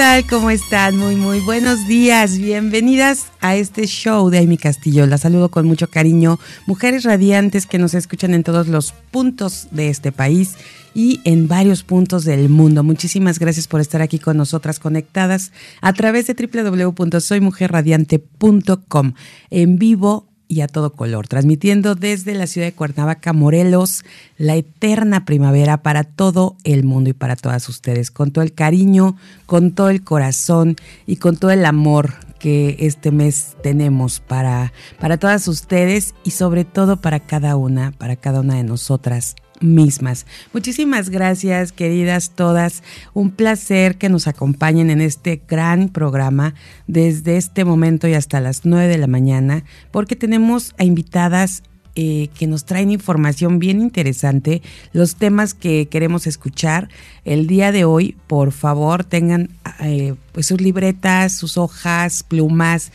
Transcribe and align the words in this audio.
Tal? 0.00 0.24
¿Cómo 0.26 0.50
están? 0.50 0.96
Muy, 0.96 1.14
muy 1.14 1.40
buenos 1.40 1.86
días. 1.86 2.38
Bienvenidas 2.38 3.26
a 3.42 3.56
este 3.56 3.86
show 3.86 4.30
de 4.30 4.38
Amy 4.38 4.56
Castillo. 4.56 5.06
La 5.06 5.18
saludo 5.18 5.50
con 5.50 5.66
mucho 5.66 5.88
cariño. 5.88 6.38
Mujeres 6.66 7.04
radiantes 7.04 7.66
que 7.66 7.76
nos 7.76 7.92
escuchan 7.92 8.32
en 8.32 8.42
todos 8.42 8.66
los 8.66 8.92
puntos 9.10 9.68
de 9.72 9.90
este 9.90 10.10
país 10.10 10.56
y 10.94 11.20
en 11.24 11.48
varios 11.48 11.82
puntos 11.82 12.24
del 12.24 12.48
mundo. 12.48 12.82
Muchísimas 12.82 13.38
gracias 13.38 13.68
por 13.68 13.82
estar 13.82 14.00
aquí 14.00 14.18
con 14.18 14.38
nosotras 14.38 14.78
conectadas 14.78 15.52
a 15.82 15.92
través 15.92 16.26
de 16.26 16.34
www.soymujerradiante.com 16.34 19.12
en 19.50 19.78
vivo 19.78 20.29
y 20.50 20.62
a 20.62 20.66
todo 20.66 20.92
color, 20.92 21.28
transmitiendo 21.28 21.94
desde 21.94 22.34
la 22.34 22.48
ciudad 22.48 22.66
de 22.66 22.72
Cuernavaca, 22.72 23.32
Morelos, 23.32 24.04
la 24.36 24.56
eterna 24.56 25.24
primavera 25.24 25.80
para 25.82 26.02
todo 26.02 26.56
el 26.64 26.82
mundo 26.82 27.08
y 27.08 27.12
para 27.12 27.36
todas 27.36 27.68
ustedes, 27.68 28.10
con 28.10 28.32
todo 28.32 28.42
el 28.42 28.52
cariño, 28.52 29.16
con 29.46 29.70
todo 29.70 29.90
el 29.90 30.02
corazón 30.02 30.74
y 31.06 31.16
con 31.16 31.36
todo 31.36 31.52
el 31.52 31.64
amor 31.64 32.14
que 32.40 32.76
este 32.80 33.12
mes 33.12 33.56
tenemos 33.62 34.18
para, 34.18 34.72
para 34.98 35.18
todas 35.18 35.46
ustedes 35.46 36.14
y 36.24 36.32
sobre 36.32 36.64
todo 36.64 36.96
para 36.96 37.20
cada 37.20 37.54
una, 37.54 37.92
para 37.92 38.16
cada 38.16 38.40
una 38.40 38.56
de 38.56 38.64
nosotras 38.64 39.36
mismas. 39.60 40.26
Muchísimas 40.52 41.10
gracias, 41.10 41.72
queridas 41.72 42.30
todas. 42.30 42.82
Un 43.14 43.30
placer 43.30 43.96
que 43.96 44.08
nos 44.08 44.26
acompañen 44.26 44.90
en 44.90 45.00
este 45.00 45.42
gran 45.48 45.88
programa 45.88 46.54
desde 46.86 47.36
este 47.36 47.64
momento 47.64 48.08
y 48.08 48.14
hasta 48.14 48.40
las 48.40 48.64
9 48.64 48.88
de 48.88 48.98
la 48.98 49.06
mañana, 49.06 49.64
porque 49.90 50.16
tenemos 50.16 50.74
a 50.78 50.84
invitadas 50.84 51.62
eh, 51.96 52.28
que 52.38 52.46
nos 52.46 52.64
traen 52.64 52.90
información 52.90 53.58
bien 53.58 53.80
interesante, 53.80 54.62
los 54.92 55.16
temas 55.16 55.54
que 55.54 55.88
queremos 55.88 56.26
escuchar 56.26 56.88
el 57.24 57.46
día 57.46 57.72
de 57.72 57.84
hoy. 57.84 58.16
Por 58.26 58.52
favor, 58.52 59.04
tengan 59.04 59.50
eh, 59.80 60.14
pues 60.32 60.46
sus 60.46 60.60
libretas, 60.60 61.36
sus 61.36 61.58
hojas, 61.58 62.22
plumas. 62.22 62.92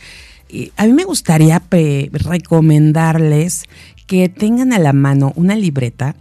a 0.76 0.86
mí 0.86 0.92
me 0.92 1.04
gustaría 1.04 1.62
recomendarles 1.70 3.64
que 4.06 4.28
tengan 4.28 4.72
a 4.72 4.78
la 4.78 4.92
mano 4.92 5.32
una 5.36 5.56
libreta 5.56 6.16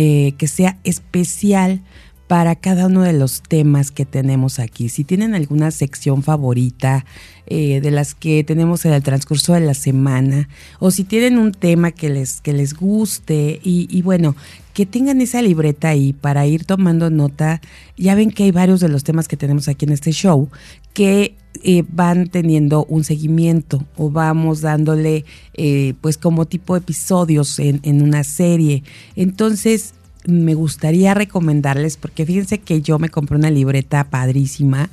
eh, 0.00 0.34
que 0.38 0.46
sea 0.46 0.78
especial 0.84 1.82
para 2.28 2.54
cada 2.54 2.86
uno 2.86 3.02
de 3.02 3.14
los 3.14 3.42
temas 3.42 3.90
que 3.90 4.06
tenemos 4.06 4.60
aquí. 4.60 4.90
Si 4.90 5.02
tienen 5.02 5.34
alguna 5.34 5.72
sección 5.72 6.22
favorita 6.22 7.04
eh, 7.46 7.80
de 7.80 7.90
las 7.90 8.14
que 8.14 8.44
tenemos 8.44 8.84
en 8.84 8.92
el 8.92 9.02
transcurso 9.02 9.54
de 9.54 9.60
la 9.60 9.74
semana, 9.74 10.48
o 10.78 10.92
si 10.92 11.02
tienen 11.02 11.36
un 11.36 11.50
tema 11.50 11.90
que 11.90 12.10
les, 12.10 12.40
que 12.40 12.52
les 12.52 12.74
guste, 12.74 13.58
y, 13.64 14.02
bueno, 14.02 14.36
que 14.72 14.86
tengan 14.86 15.20
esa 15.20 15.42
libreta 15.42 15.88
ahí 15.88 16.12
para 16.12 16.46
ir 16.46 16.64
tomando 16.64 17.10
nota. 17.10 17.60
Ya 17.96 18.14
ven 18.14 18.30
que 18.30 18.44
hay 18.44 18.52
varios 18.52 18.78
de 18.78 18.90
los 18.90 19.02
temas 19.02 19.26
que 19.26 19.36
tenemos 19.36 19.66
aquí 19.66 19.84
en 19.84 19.92
este 19.92 20.12
show 20.12 20.48
que 20.92 21.34
eh, 21.62 21.84
van 21.88 22.28
teniendo 22.28 22.84
un 22.84 23.04
seguimiento 23.04 23.84
o 23.96 24.10
vamos 24.10 24.60
dándole 24.60 25.24
eh, 25.54 25.94
pues 26.00 26.16
como 26.16 26.46
tipo 26.46 26.76
episodios 26.76 27.58
en, 27.58 27.80
en 27.82 28.02
una 28.02 28.24
serie. 28.24 28.82
Entonces 29.16 29.94
me 30.26 30.54
gustaría 30.54 31.14
recomendarles, 31.14 31.96
porque 31.96 32.26
fíjense 32.26 32.58
que 32.58 32.82
yo 32.82 32.98
me 32.98 33.08
compré 33.08 33.36
una 33.36 33.50
libreta 33.50 34.04
padrísima, 34.10 34.90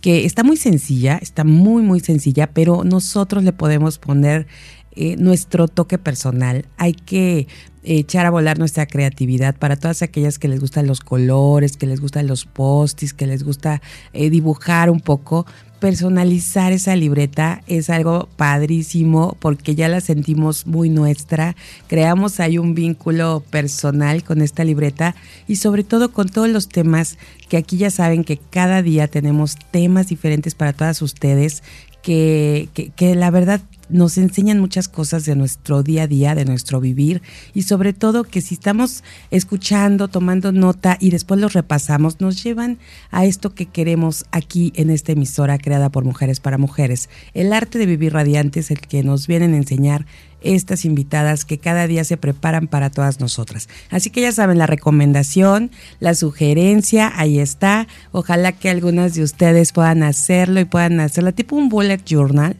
que 0.00 0.24
está 0.24 0.42
muy 0.42 0.56
sencilla, 0.56 1.18
está 1.20 1.44
muy, 1.44 1.82
muy 1.82 2.00
sencilla, 2.00 2.48
pero 2.48 2.84
nosotros 2.84 3.44
le 3.44 3.52
podemos 3.52 3.98
poner 3.98 4.46
eh, 4.92 5.16
nuestro 5.16 5.68
toque 5.68 5.98
personal. 5.98 6.64
Hay 6.76 6.94
que 6.94 7.48
echar 7.84 8.26
a 8.26 8.30
volar 8.30 8.58
nuestra 8.58 8.86
creatividad 8.86 9.56
para 9.56 9.76
todas 9.76 10.02
aquellas 10.02 10.38
que 10.38 10.48
les 10.48 10.60
gustan 10.60 10.86
los 10.86 11.00
colores, 11.00 11.76
que 11.76 11.86
les 11.86 12.00
gustan 12.00 12.26
los 12.26 12.44
postis, 12.44 13.14
que 13.14 13.26
les 13.26 13.44
gusta 13.44 13.80
dibujar 14.12 14.90
un 14.90 15.00
poco 15.00 15.46
personalizar 15.80 16.72
esa 16.72 16.96
libreta 16.96 17.62
es 17.66 17.90
algo 17.90 18.28
padrísimo 18.36 19.36
porque 19.40 19.74
ya 19.74 19.88
la 19.88 20.00
sentimos 20.00 20.66
muy 20.66 20.90
nuestra, 20.90 21.56
creamos 21.86 22.40
ahí 22.40 22.58
un 22.58 22.74
vínculo 22.74 23.42
personal 23.50 24.24
con 24.24 24.42
esta 24.42 24.64
libreta 24.64 25.14
y 25.46 25.56
sobre 25.56 25.84
todo 25.84 26.12
con 26.12 26.28
todos 26.28 26.48
los 26.48 26.68
temas 26.68 27.18
que 27.48 27.56
aquí 27.56 27.76
ya 27.76 27.90
saben 27.90 28.24
que 28.24 28.36
cada 28.38 28.82
día 28.82 29.08
tenemos 29.08 29.56
temas 29.70 30.08
diferentes 30.08 30.54
para 30.54 30.72
todas 30.72 31.00
ustedes 31.02 31.62
que, 32.02 32.68
que, 32.74 32.90
que 32.90 33.14
la 33.14 33.30
verdad 33.30 33.60
nos 33.88 34.18
enseñan 34.18 34.60
muchas 34.60 34.88
cosas 34.88 35.24
de 35.24 35.36
nuestro 35.36 35.82
día 35.82 36.04
a 36.04 36.06
día, 36.06 36.34
de 36.34 36.44
nuestro 36.44 36.80
vivir 36.80 37.22
y 37.54 37.62
sobre 37.62 37.92
todo 37.92 38.24
que 38.24 38.40
si 38.40 38.54
estamos 38.54 39.04
escuchando, 39.30 40.08
tomando 40.08 40.52
nota 40.52 40.96
y 41.00 41.10
después 41.10 41.40
los 41.40 41.52
repasamos, 41.52 42.20
nos 42.20 42.42
llevan 42.42 42.78
a 43.10 43.24
esto 43.24 43.54
que 43.54 43.66
queremos 43.66 44.26
aquí 44.30 44.72
en 44.76 44.90
esta 44.90 45.12
emisora 45.12 45.58
creada 45.58 45.90
por 45.90 46.04
Mujeres 46.04 46.40
para 46.40 46.58
Mujeres. 46.58 47.08
El 47.34 47.52
arte 47.52 47.78
de 47.78 47.86
vivir 47.86 48.12
radiante 48.12 48.60
es 48.60 48.70
el 48.70 48.80
que 48.80 49.02
nos 49.02 49.26
vienen 49.26 49.54
a 49.54 49.58
enseñar 49.58 50.06
estas 50.40 50.84
invitadas 50.84 51.44
que 51.44 51.58
cada 51.58 51.86
día 51.86 52.04
se 52.04 52.16
preparan 52.16 52.68
para 52.68 52.90
todas 52.90 53.20
nosotras. 53.20 53.68
Así 53.90 54.10
que 54.10 54.20
ya 54.20 54.32
saben, 54.32 54.58
la 54.58 54.66
recomendación, 54.66 55.70
la 56.00 56.14
sugerencia, 56.14 57.12
ahí 57.16 57.40
está. 57.40 57.88
Ojalá 58.12 58.52
que 58.52 58.70
algunas 58.70 59.14
de 59.14 59.22
ustedes 59.22 59.72
puedan 59.72 60.02
hacerlo 60.02 60.60
y 60.60 60.64
puedan 60.64 61.00
hacerlo 61.00 61.34
tipo 61.34 61.56
un 61.56 61.68
bullet 61.68 62.02
journal 62.04 62.56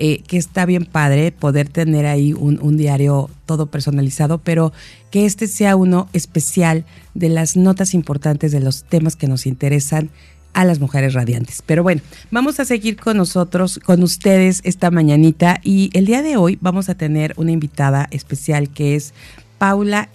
eh, 0.00 0.22
que 0.26 0.36
está 0.36 0.64
bien 0.64 0.84
padre 0.84 1.32
poder 1.32 1.68
tener 1.68 2.06
ahí 2.06 2.32
un, 2.32 2.76
diario 2.76 3.30
todo 3.46 3.66
personalizado, 3.66 4.38
pero 4.38 4.72
que 5.10 5.26
este 5.26 5.48
sea 5.48 5.74
uno 5.74 6.08
especial 6.12 6.84
de 7.14 7.28
las 7.28 7.56
notas 7.56 7.94
importantes 7.94 8.52
de 8.52 8.60
los 8.60 8.84
temas 8.84 9.16
que 9.16 9.26
nos 9.26 9.44
interesan 9.44 10.10
a 10.52 10.64
las 10.64 10.78
mujeres 10.78 11.14
radiantes. 11.14 11.62
Pero 11.66 11.82
bueno, 11.82 12.00
vamos 12.30 12.60
a 12.60 12.64
seguir 12.64 12.96
con 12.96 13.16
nosotros, 13.16 13.80
con 13.84 14.04
ustedes 14.04 14.60
esta 14.62 14.92
mañanita 14.92 15.60
y 15.64 15.90
el 15.94 16.06
día 16.06 16.22
de 16.22 16.36
hoy 16.36 16.58
vamos 16.60 16.88
a 16.88 16.94
tener 16.94 17.34
una 17.36 17.50
invitada 17.50 18.06
especial 18.12 18.70
que 18.70 18.94
es 18.94 19.14
Paula 19.58 20.10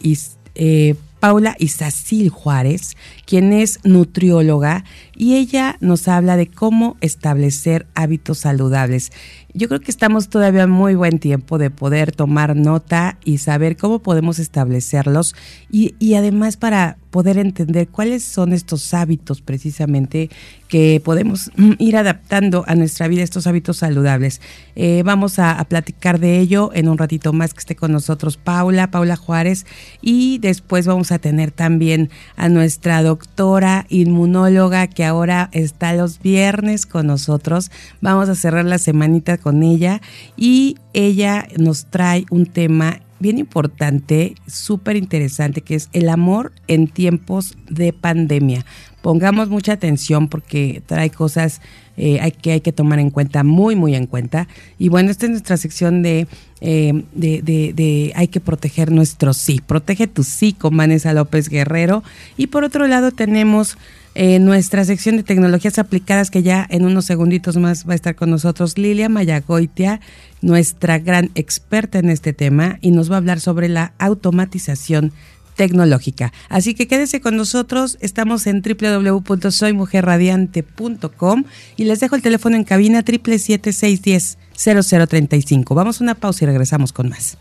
eh, 0.56 0.96
Paula 1.24 1.56
Isacil 1.58 2.28
Juárez, 2.28 2.98
quien 3.26 3.54
es 3.54 3.80
nutrióloga 3.86 4.84
y 5.16 5.36
ella 5.36 5.78
nos 5.80 6.10
habla 6.10 6.36
de 6.36 6.48
cómo 6.48 6.98
establecer 7.00 7.88
hábitos 7.96 8.40
saludables 8.40 9.14
yo 9.54 9.68
creo 9.68 9.80
que 9.80 9.92
estamos 9.92 10.30
todavía 10.30 10.66
muy 10.66 10.96
buen 10.96 11.20
tiempo 11.20 11.58
de 11.58 11.70
poder 11.70 12.12
tomar 12.12 12.56
nota 12.56 13.18
y 13.24 13.38
saber 13.38 13.78
cómo 13.78 14.00
podemos 14.00 14.40
establecerlos 14.40 15.36
y, 15.72 15.96
y 16.00 16.16
además 16.16 16.58
para 16.58 16.98
poder 17.12 17.38
entender 17.38 17.88
cuáles 17.88 18.24
son 18.24 18.54
estos 18.54 18.94
hábitos 18.94 19.42
precisamente 19.42 20.32
que 20.74 21.00
podemos 21.06 21.52
mm, 21.56 21.74
ir 21.78 21.98
adaptando 21.98 22.64
a 22.66 22.74
nuestra 22.74 23.08
vida, 23.08 23.22
estos 23.22 23.46
hábitos 23.46 23.78
saludables. 23.78 24.42
Eh, 24.76 25.04
vamos 25.06 25.38
a, 25.38 25.64
platicar 25.66 26.20
de 26.20 26.40
ello 26.40 26.72
en 26.74 26.90
un 26.90 26.98
ratito 26.98 27.32
más 27.32 27.54
que 27.54 27.60
esté 27.60 27.76
con 27.76 27.92
nosotros 27.92 28.38
Paula, 28.38 28.90
Paula 28.90 29.16
Juárez, 29.16 29.68
y 30.02 30.40
después 30.40 30.88
vamos 30.88 31.12
a 31.12 31.20
tener 31.20 31.52
también 31.52 32.10
a 32.38 32.50
nuestra 32.50 33.04
doctora 33.04 33.86
inmunóloga 33.90 34.88
que 34.88 35.06
ahora 35.06 35.52
está 35.52 35.94
los 35.94 36.20
viernes 36.20 36.88
con 36.88 37.06
nosotros. 37.06 37.70
Vamos 38.02 38.28
a 38.30 38.34
cerrar 38.34 38.66
la 38.66 38.80
semanita 38.80 39.38
con 39.38 39.62
ella 39.62 40.02
y 40.36 40.78
ella 40.94 41.48
nos 41.56 41.86
trae 41.86 42.26
un 42.32 42.48
tema 42.48 43.02
bien 43.20 43.38
importante, 43.38 44.34
súper 44.48 44.96
interesante, 44.96 45.62
que 45.62 45.76
es 45.76 45.90
el 45.94 46.10
amor 46.10 46.52
en 46.68 46.88
tiempos 46.88 47.56
de 47.70 47.94
pandemia. 47.94 48.66
Pongamos 49.04 49.50
mucha 49.50 49.74
atención 49.74 50.30
porque 50.30 50.82
trae 50.86 51.10
cosas 51.10 51.60
eh, 51.98 52.32
que 52.42 52.54
hay 52.54 52.62
que 52.62 52.72
tomar 52.72 53.00
en 53.00 53.10
cuenta, 53.10 53.44
muy, 53.44 53.76
muy 53.76 53.96
en 53.96 54.08
cuenta. 54.08 54.48
Y 54.80 54.88
bueno, 54.88 55.12
esta 55.12 55.26
es 55.26 55.32
nuestra 55.32 55.58
sección 55.58 56.02
de, 56.02 56.26
eh, 56.62 57.04
de, 57.12 57.42
de, 57.44 58.14
hay 58.16 58.30
que 58.30 58.40
proteger 58.40 58.94
nuestro 58.94 59.34
sí. 59.34 59.60
Protege 59.60 60.08
tu 60.08 60.24
sí 60.24 60.54
con 60.54 60.78
Vanessa 60.78 61.12
López 61.12 61.50
Guerrero. 61.50 62.02
Y 62.38 62.48
por 62.48 62.64
otro 62.64 62.88
lado 62.88 63.12
tenemos 63.12 63.78
eh, 64.16 64.40
nuestra 64.40 64.86
sección 64.86 65.18
de 65.18 65.24
tecnologías 65.24 65.80
aplicadas 65.80 66.32
que 66.32 66.42
ya 66.42 66.66
en 66.70 66.86
unos 66.86 67.04
segunditos 67.04 67.58
más 67.58 67.86
va 67.86 67.92
a 67.92 67.96
estar 67.96 68.16
con 68.16 68.30
nosotros 68.30 68.78
Lilia 68.78 69.10
Mayagoitia, 69.10 70.00
nuestra 70.42 71.00
gran 71.00 71.30
experta 71.36 72.00
en 72.00 72.10
este 72.10 72.32
tema 72.32 72.78
y 72.80 72.92
nos 72.92 73.12
va 73.12 73.16
a 73.16 73.18
hablar 73.18 73.42
sobre 73.42 73.68
la 73.68 73.94
automatización 73.98 75.12
tecnológica. 75.56 76.34
Así 76.50 76.74
que 76.74 76.88
quédese 76.88 77.22
con 77.22 77.36
nosotros, 77.36 78.00
estamos 78.02 78.48
en 78.48 78.62
www.soymujerradiante.com 78.62 81.44
y 81.78 81.84
les 81.86 82.00
dejo 82.00 82.16
el 82.16 82.22
teléfono 82.22 82.56
en 82.56 82.64
cabina 82.64 83.04
777 83.06 84.38
0035 84.56 85.76
Vamos 85.76 86.00
a 86.00 86.04
una 86.04 86.16
pausa 86.16 86.46
y 86.46 86.48
regresamos 86.48 86.94
con 86.94 87.10
más. 87.10 87.38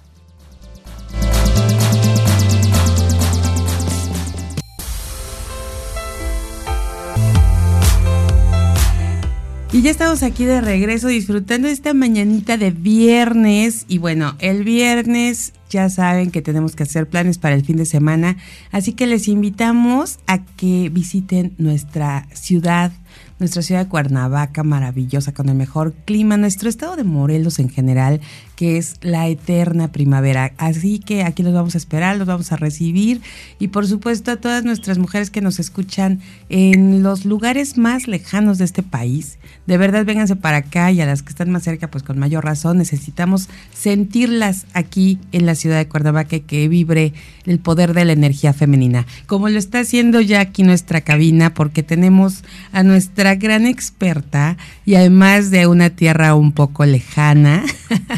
Y 9.75 9.81
ya 9.81 9.91
estamos 9.91 10.23
aquí 10.23 10.45
de 10.45 10.61
regreso 10.61 11.09
disfrutando 11.09 11.67
esta 11.67 11.95
mañanita 11.95 12.59
de 12.59 12.73
viernes. 12.73 13.87
Y 13.89 13.97
bueno, 13.97 14.37
el 14.39 14.65
viernes 14.65 15.55
ya 15.73 15.89
saben 15.89 16.31
que 16.31 16.43
tenemos 16.43 16.77
que 16.77 16.85
hacer 16.85 17.09
planes 17.09 17.39
para 17.39 17.55
el 17.55 17.65
fin 17.65 17.77
de 17.77 17.87
semana. 17.87 18.37
Así 18.71 18.93
que 18.93 19.07
les 19.07 19.27
invitamos 19.27 20.19
a 20.27 20.45
que 20.45 20.91
visiten 20.91 21.55
nuestra 21.59 22.27
ciudad 22.33 22.93
nuestra 23.39 23.63
ciudad 23.63 23.85
de 23.85 23.89
Cuernavaca, 23.89 24.63
maravillosa, 24.63 25.33
con 25.35 25.49
el 25.49 25.55
mejor 25.55 25.95
clima, 26.05 26.37
nuestro 26.37 26.69
estado 26.69 26.97
de 26.97 27.05
Morelos 27.05 27.59
en 27.59 27.69
general, 27.69 28.21
que 28.57 28.79
es 28.79 28.95
la 29.01 29.27
eterna 29.27 29.91
primavera. 29.91 30.53
Así 30.57 31.01
que 31.01 31.25
aquí 31.25 31.43
los 31.43 31.53
vamos 31.53 31.75
a 31.75 31.79
esperar, 31.79 32.17
los 32.17 32.29
vamos 32.29 32.53
a 32.53 32.57
recibir 32.57 33.21
y 33.59 33.69
por 33.69 33.87
supuesto 33.89 34.31
a 34.31 34.37
todas 34.37 34.65
nuestras 34.65 34.99
mujeres 34.99 35.31
que 35.31 35.41
nos 35.41 35.59
escuchan 35.59 36.21
en 36.49 37.03
los 37.03 37.25
lugares 37.25 37.77
más 37.79 38.07
lejanos 38.07 38.59
de 38.59 38.65
este 38.65 38.85
país. 38.85 39.39
De 39.67 39.79
verdad, 39.79 40.05
vénganse 40.05 40.37
para 40.37 40.59
acá 40.59 40.93
y 40.93 41.01
a 41.01 41.07
las 41.07 41.23
que 41.23 41.31
están 41.31 41.51
más 41.51 41.65
cerca, 41.65 41.91
pues 41.91 42.05
con 42.05 42.19
mayor 42.19 42.45
razón, 42.45 42.79
necesitamos 42.79 43.49
sentirlas 43.75 44.67
aquí 44.75 45.19
en 45.33 45.47
la 45.47 45.55
ciudad 45.55 45.79
de 45.79 45.89
Cuernavaca 45.89 46.39
que 46.39 46.69
vibre 46.69 47.15
el 47.45 47.59
poder 47.59 47.95
de 47.95 48.05
la 48.05 48.13
energía 48.13 48.53
femenina, 48.53 49.07
como 49.27 49.49
lo 49.49 49.59
está 49.59 49.81
haciendo 49.81 50.21
ya 50.21 50.41
aquí 50.41 50.63
nuestra 50.63 51.01
cabina, 51.01 51.55
porque 51.55 51.83
tenemos 51.83 52.45
a 52.73 52.83
nuestra 52.83 53.02
gran 53.39 53.67
experta 53.67 54.57
y 54.85 54.95
además 54.95 55.51
de 55.51 55.67
una 55.67 55.91
tierra 55.91 56.35
un 56.35 56.53
poco 56.53 56.85
lejana, 56.85 57.65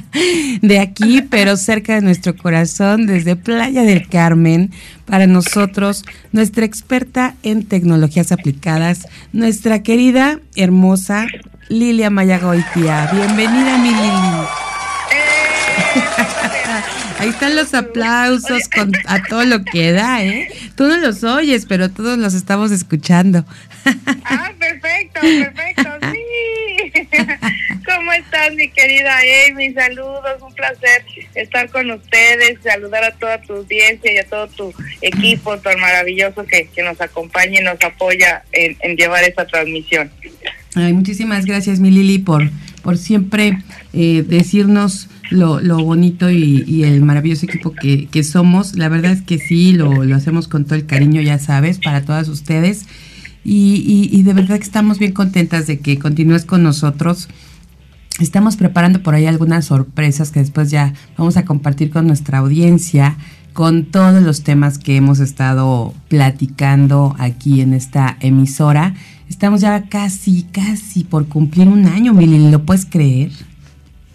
de 0.63 0.79
aquí, 0.81 1.23
pero 1.23 1.57
cerca 1.57 1.95
de 1.95 2.03
nuestro 2.03 2.37
corazón, 2.37 3.07
desde 3.07 3.37
Playa 3.37 3.83
del 3.83 4.09
Carmen, 4.09 4.71
para 5.05 5.27
nosotros, 5.27 6.05
nuestra 6.33 6.65
experta 6.65 7.35
en 7.43 7.65
tecnologías 7.65 8.33
aplicadas, 8.33 9.07
nuestra 9.33 9.83
querida, 9.83 10.41
hermosa 10.57 11.27
Lilia 11.69 12.11
Mayagoitia. 12.11 13.11
Bienvenida, 13.13 13.79
mi 13.79 13.91
Lili. 13.91 14.47
Ahí 17.19 17.29
están 17.29 17.57
los 17.57 17.73
aplausos 17.75 18.69
con, 18.69 18.93
a 19.07 19.23
todo 19.23 19.45
lo 19.45 19.65
que 19.65 19.93
da, 19.93 20.23
¿eh? 20.23 20.49
Tú 20.77 20.85
no 20.85 20.97
los 20.97 21.23
oyes, 21.25 21.65
pero 21.67 21.91
todos 21.91 22.19
los 22.19 22.35
estamos 22.35 22.71
escuchando. 22.71 23.45
Ah, 24.25 24.53
perfecto, 24.59 25.21
perfecto, 25.21 25.91
sí. 26.13 26.93
¿Cómo 27.85 28.13
estás, 28.13 28.55
mi 28.55 28.69
querida 28.71 29.13
Amy? 29.49 29.73
Saludos, 29.73 30.41
un 30.41 30.55
placer 30.55 31.05
estar 31.35 31.69
con 31.71 31.91
ustedes, 31.91 32.59
saludar 32.63 33.05
a 33.05 33.13
toda 33.13 33.41
tu 33.43 33.55
audiencia 33.55 34.13
y 34.13 34.19
a 34.19 34.25
todo 34.25 34.49
tu 34.49 34.73
equipo 35.03 35.59
tan 35.59 35.79
maravilloso 35.81 36.45
que, 36.47 36.69
nos 36.83 37.01
acompaña 37.01 37.61
y 37.61 37.65
nos 37.65 37.81
apoya 37.83 38.43
en, 38.53 38.97
llevar 38.97 39.25
esta 39.25 39.47
transmisión. 39.47 40.11
Ay, 40.75 40.93
muchísimas 40.93 41.45
gracias, 41.45 41.81
mi 41.81 41.91
Lili, 41.91 42.19
por, 42.19 42.51
por 42.83 42.99
siempre 42.99 43.59
eh, 43.93 44.25
decirnos 44.27 45.09
lo, 45.31 45.61
lo 45.61 45.79
bonito 45.79 46.31
y, 46.31 46.85
el 46.85 47.01
maravilloso 47.03 47.47
equipo 47.47 47.73
que, 47.73 48.09
que, 48.09 48.25
somos. 48.25 48.77
La 48.77 48.89
verdad 48.89 49.13
es 49.13 49.23
que 49.23 49.39
sí, 49.39 49.73
lo, 49.73 50.05
lo, 50.05 50.17
hacemos 50.17 50.49
con 50.49 50.65
todo 50.65 50.75
el 50.75 50.87
cariño, 50.87 51.21
ya 51.21 51.39
sabes, 51.39 51.79
para 51.79 52.05
todas 52.05 52.29
ustedes. 52.29 52.87
Y, 53.45 54.09
y, 54.11 54.23
de 54.23 54.33
verdad 54.33 54.57
que 54.57 54.65
estamos 54.65 54.99
bien 54.99 55.13
contentas 55.13 55.67
de 55.67 55.79
que 55.79 55.99
continúes 55.99 56.47
con 56.47 56.63
nosotros. 56.63 57.29
Estamos 58.19 58.57
preparando 58.57 59.03
por 59.03 59.15
ahí 59.15 59.27
algunas 59.27 59.67
sorpresas 59.67 60.31
que 60.31 60.41
después 60.41 60.71
ya 60.71 60.95
vamos 61.19 61.37
a 61.37 61.45
compartir 61.45 61.91
con 61.91 62.07
nuestra 62.07 62.39
audiencia, 62.39 63.19
con 63.53 63.85
todos 63.85 64.23
los 64.23 64.43
temas 64.43 64.79
que 64.79 64.97
hemos 64.97 65.21
estado 65.21 65.93
platicando 66.09 67.15
aquí 67.19 67.61
en 67.61 67.75
esta 67.75 68.17
emisora. 68.21 68.95
Estamos 69.29 69.61
ya 69.61 69.89
casi, 69.89 70.45
casi 70.45 71.05
por 71.05 71.27
cumplir 71.27 71.69
un 71.69 71.87
año, 71.87 72.15
Mili, 72.15 72.51
¿lo 72.51 72.65
puedes 72.65 72.87
creer? 72.87 73.31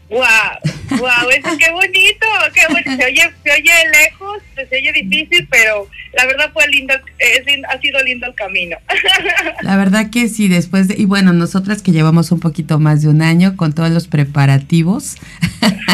¡Wow! 0.10 1.00
¡Wow! 1.00 1.30
Eso 1.30 1.58
qué 1.58 1.72
bonito, 1.72 2.28
qué 2.54 2.62
bonito. 2.70 2.96
Se 2.98 3.06
oye, 3.06 3.32
se 3.44 3.52
oye 3.52 3.72
lejos, 3.92 4.42
se 4.56 4.76
oye 4.76 4.92
difícil, 4.92 5.48
pero 5.52 5.88
la 6.14 6.26
verdad 6.26 6.52
fue 6.52 6.68
lindo, 6.68 6.96
es, 7.20 7.44
ha 7.70 7.80
sido 7.80 8.02
lindo 8.04 8.26
el 8.26 8.34
camino. 8.34 8.78
La 9.62 9.78
verdad 9.78 10.10
que 10.10 10.28
sí, 10.28 10.48
después 10.48 10.88
de, 10.88 10.96
y 10.98 11.06
bueno, 11.06 11.34
nosotras 11.34 11.82
que 11.84 11.92
llevamos 11.92 12.32
un 12.32 12.40
poquito 12.40 12.80
más 12.80 13.04
de 13.04 13.10
un 13.10 13.22
año 13.22 13.56
con 13.56 13.74
todos 13.74 13.92
los 13.92 14.08
preparativos, 14.08 15.18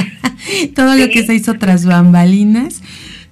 todo 0.75 0.95
lo 0.95 1.09
que 1.09 1.25
se 1.25 1.33
hizo 1.33 1.56
tras 1.56 1.85
bambalinas, 1.85 2.81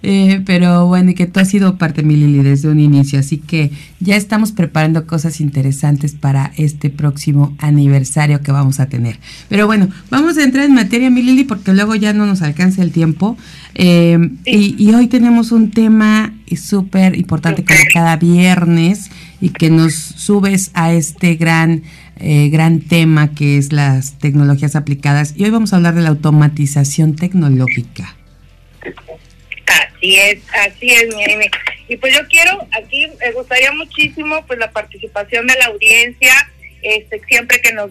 eh, 0.06 0.42
pero 0.46 0.86
bueno, 0.86 1.12
y 1.12 1.14
que 1.16 1.28
tú 1.28 1.40
has 1.40 1.48
sido 1.48 1.78
parte, 1.78 2.04
mi 2.04 2.18
Lili, 2.18 2.44
desde 2.44 2.68
un 2.68 2.82
inicio, 2.82 3.20
así 3.20 3.38
que 3.38 3.72
ya 4.02 4.18
estamos 4.18 4.52
preparando 4.52 5.08
cosas 5.08 5.40
interesantes 5.40 6.14
para 6.14 6.52
este 6.58 6.90
próximo 6.90 7.56
aniversario 7.58 8.42
que 8.42 8.52
vamos 8.52 8.82
a 8.82 8.88
tener. 8.88 9.18
Pero 9.48 9.66
bueno, 9.66 9.88
vamos 10.10 10.38
a 10.38 10.44
entrar 10.44 10.66
en 10.66 10.74
materia, 10.74 11.10
mi 11.10 11.22
Lili, 11.22 11.46
porque 11.46 11.74
luego 11.74 11.96
ya 11.96 12.12
no 12.12 12.26
nos 12.26 12.42
alcanza 12.42 12.84
el 12.84 12.92
tiempo. 12.92 13.38
Eh, 13.76 14.20
y, 14.46 14.94
hoy 14.94 15.08
tenemos 15.08 15.54
un 15.54 15.72
tema 15.72 16.34
súper 16.54 17.18
importante 17.18 17.64
como 17.64 17.80
cada 17.94 18.18
viernes 18.18 19.10
y 19.40 19.50
que 19.50 19.70
nos 19.70 19.94
subes 19.94 20.72
a 20.74 20.94
este 20.94 21.36
gran... 21.36 21.84
Eh, 22.18 22.50
gran 22.50 22.80
tema 22.80 23.30
que 23.30 23.58
es 23.58 23.74
las 23.74 24.20
tecnologías 24.20 24.76
aplicadas 24.76 25.34
y 25.36 25.46
hoy 25.46 25.50
vamos 25.50 25.74
a 25.74 25.78
hablar 25.78 25.96
de 25.96 26.04
la 26.04 26.10
automatización 26.10 27.16
tecnológica. 27.16 28.16
Así 29.74 30.18
es, 30.18 30.40
así 30.54 30.92
es, 30.92 31.16
mi 31.16 31.24
Y 31.88 31.98
pues 31.98 32.14
yo 32.14 32.28
quiero, 32.28 32.68
aquí 32.72 33.08
me 33.20 33.32
gustaría 33.32 33.72
muchísimo 33.72 34.46
pues 34.46 34.60
la 34.60 34.72
participación 34.72 35.48
de 35.48 35.56
la 35.56 35.66
audiencia, 35.66 36.34
este, 36.82 37.22
siempre 37.28 37.62
que 37.62 37.74
nos, 37.74 37.90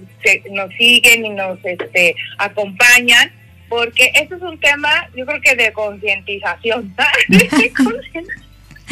nos 0.51 0.71
siguen 0.75 1.25
y 1.25 1.31
nos 1.31 1.59
este, 1.65 2.15
acompañan, 2.39 3.33
porque 3.69 4.13
esto 4.15 4.37
es 4.37 4.43
un 4.43 4.59
tema, 4.61 5.09
yo 5.17 5.25
creo 5.27 5.41
que 5.41 5.55
de 5.57 5.73
concientización. 5.73 6.95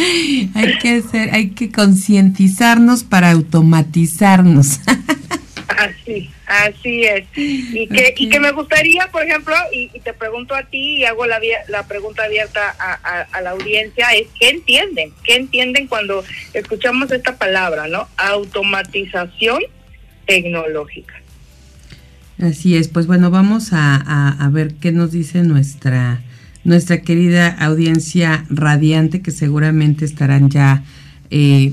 hay 0.55 0.79
que 0.79 1.03
ser, 1.03 1.35
hay 1.35 1.51
que 1.51 1.71
concientizarnos 1.71 3.05
para 3.05 3.31
automatizarnos. 3.31 4.81
Así, 5.69 6.31
así 6.47 7.05
es. 7.05 7.25
Y 7.35 7.87
que, 7.89 8.15
y 8.17 8.29
que 8.29 8.41
me 8.41 8.53
gustaría, 8.53 9.09
por 9.11 9.23
ejemplo, 9.23 9.55
y, 9.73 9.89
te 10.01 10.13
pregunto 10.13 10.55
a 10.55 10.65
ti 10.65 10.99
y 10.99 11.05
hago 11.05 11.27
la, 11.27 11.41
la 11.69 11.87
pregunta 11.87 12.25
abierta 12.25 12.75
a, 12.79 13.41
la 13.41 13.51
audiencia, 13.51 14.09
es 14.11 14.29
¿qué 14.39 14.51
entienden? 14.51 15.13
¿Qué 15.25 15.37
entienden 15.37 15.87
cuando 15.87 16.25
escuchamos 16.55 17.11
esta 17.11 17.37
palabra, 17.37 17.89
¿no? 17.89 18.09
Automatización 18.17 19.63
tecnológica. 20.27 21.15
Así 22.41 22.77
es, 22.77 22.89
pues 22.89 23.07
bueno, 23.07 23.31
vamos 23.31 23.71
a, 23.73 24.49
ver 24.53 24.75
qué 24.75 24.93
nos 24.93 25.13
dice 25.13 25.43
nuestra, 25.43 26.23
nuestra 26.65 27.03
querida 27.03 27.49
audiencia 27.49 28.45
radiante 28.49 29.21
que 29.21 29.31
seguramente 29.31 30.05
estarán 30.05 30.49
ya 30.49 30.83
eh, 31.31 31.73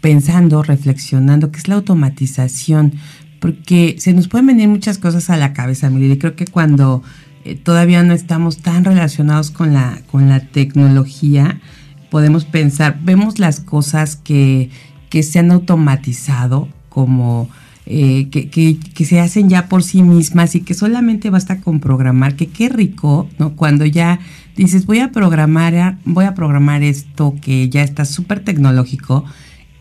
pensando, 0.00 0.62
reflexionando, 0.62 1.50
qué 1.50 1.58
es 1.58 1.68
la 1.68 1.74
automatización 1.74 2.94
porque 3.40 3.96
se 3.98 4.12
nos 4.12 4.28
pueden 4.28 4.46
venir 4.46 4.68
muchas 4.68 4.98
cosas 4.98 5.30
a 5.30 5.36
la 5.36 5.52
cabeza, 5.52 5.90
y 5.90 6.18
creo 6.18 6.36
que 6.36 6.46
cuando 6.46 7.02
eh, 7.44 7.54
todavía 7.54 8.02
no 8.02 8.12
estamos 8.12 8.58
tan 8.58 8.84
relacionados 8.84 9.50
con 9.50 9.72
la, 9.72 10.00
con 10.10 10.28
la 10.28 10.40
tecnología, 10.40 11.60
podemos 12.10 12.44
pensar, 12.44 12.98
vemos 13.02 13.38
las 13.38 13.60
cosas 13.60 14.16
que, 14.16 14.70
que 15.10 15.22
se 15.22 15.38
han 15.38 15.50
automatizado 15.50 16.68
como 16.88 17.48
eh, 17.84 18.28
que, 18.30 18.50
que, 18.50 18.78
que, 18.78 19.04
se 19.04 19.20
hacen 19.20 19.48
ya 19.48 19.68
por 19.68 19.84
sí 19.84 20.02
mismas 20.02 20.56
y 20.56 20.62
que 20.62 20.74
solamente 20.74 21.30
basta 21.30 21.60
con 21.60 21.78
programar, 21.78 22.34
que 22.34 22.48
qué 22.48 22.68
rico, 22.68 23.28
¿no? 23.38 23.54
Cuando 23.54 23.84
ya 23.84 24.18
dices, 24.56 24.86
voy 24.86 24.98
a 24.98 25.12
programar, 25.12 25.98
voy 26.04 26.24
a 26.24 26.34
programar 26.34 26.82
esto 26.82 27.36
que 27.40 27.68
ya 27.68 27.82
está 27.82 28.04
súper 28.04 28.40
tecnológico 28.40 29.24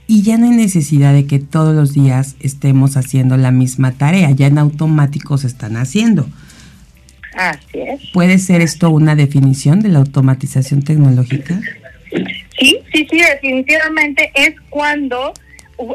y 0.07 0.21
ya 0.21 0.37
no 0.37 0.45
hay 0.45 0.55
necesidad 0.55 1.13
de 1.13 1.25
que 1.25 1.39
todos 1.39 1.75
los 1.75 1.93
días 1.93 2.35
estemos 2.39 2.97
haciendo 2.97 3.37
la 3.37 3.51
misma 3.51 3.91
tarea, 3.91 4.31
ya 4.31 4.47
en 4.47 4.57
automático 4.57 5.37
se 5.37 5.47
están 5.47 5.77
haciendo. 5.77 6.27
Así 7.35 7.79
es. 7.79 8.01
¿Puede 8.13 8.37
ser 8.37 8.61
esto 8.61 8.89
una 8.89 9.15
definición 9.15 9.81
de 9.81 9.89
la 9.89 9.99
automatización 9.99 10.83
tecnológica? 10.83 11.59
Sí, 12.57 12.79
sí, 12.93 13.07
sí, 13.09 13.19
definitivamente 13.19 14.31
es 14.35 14.55
cuando 14.69 15.33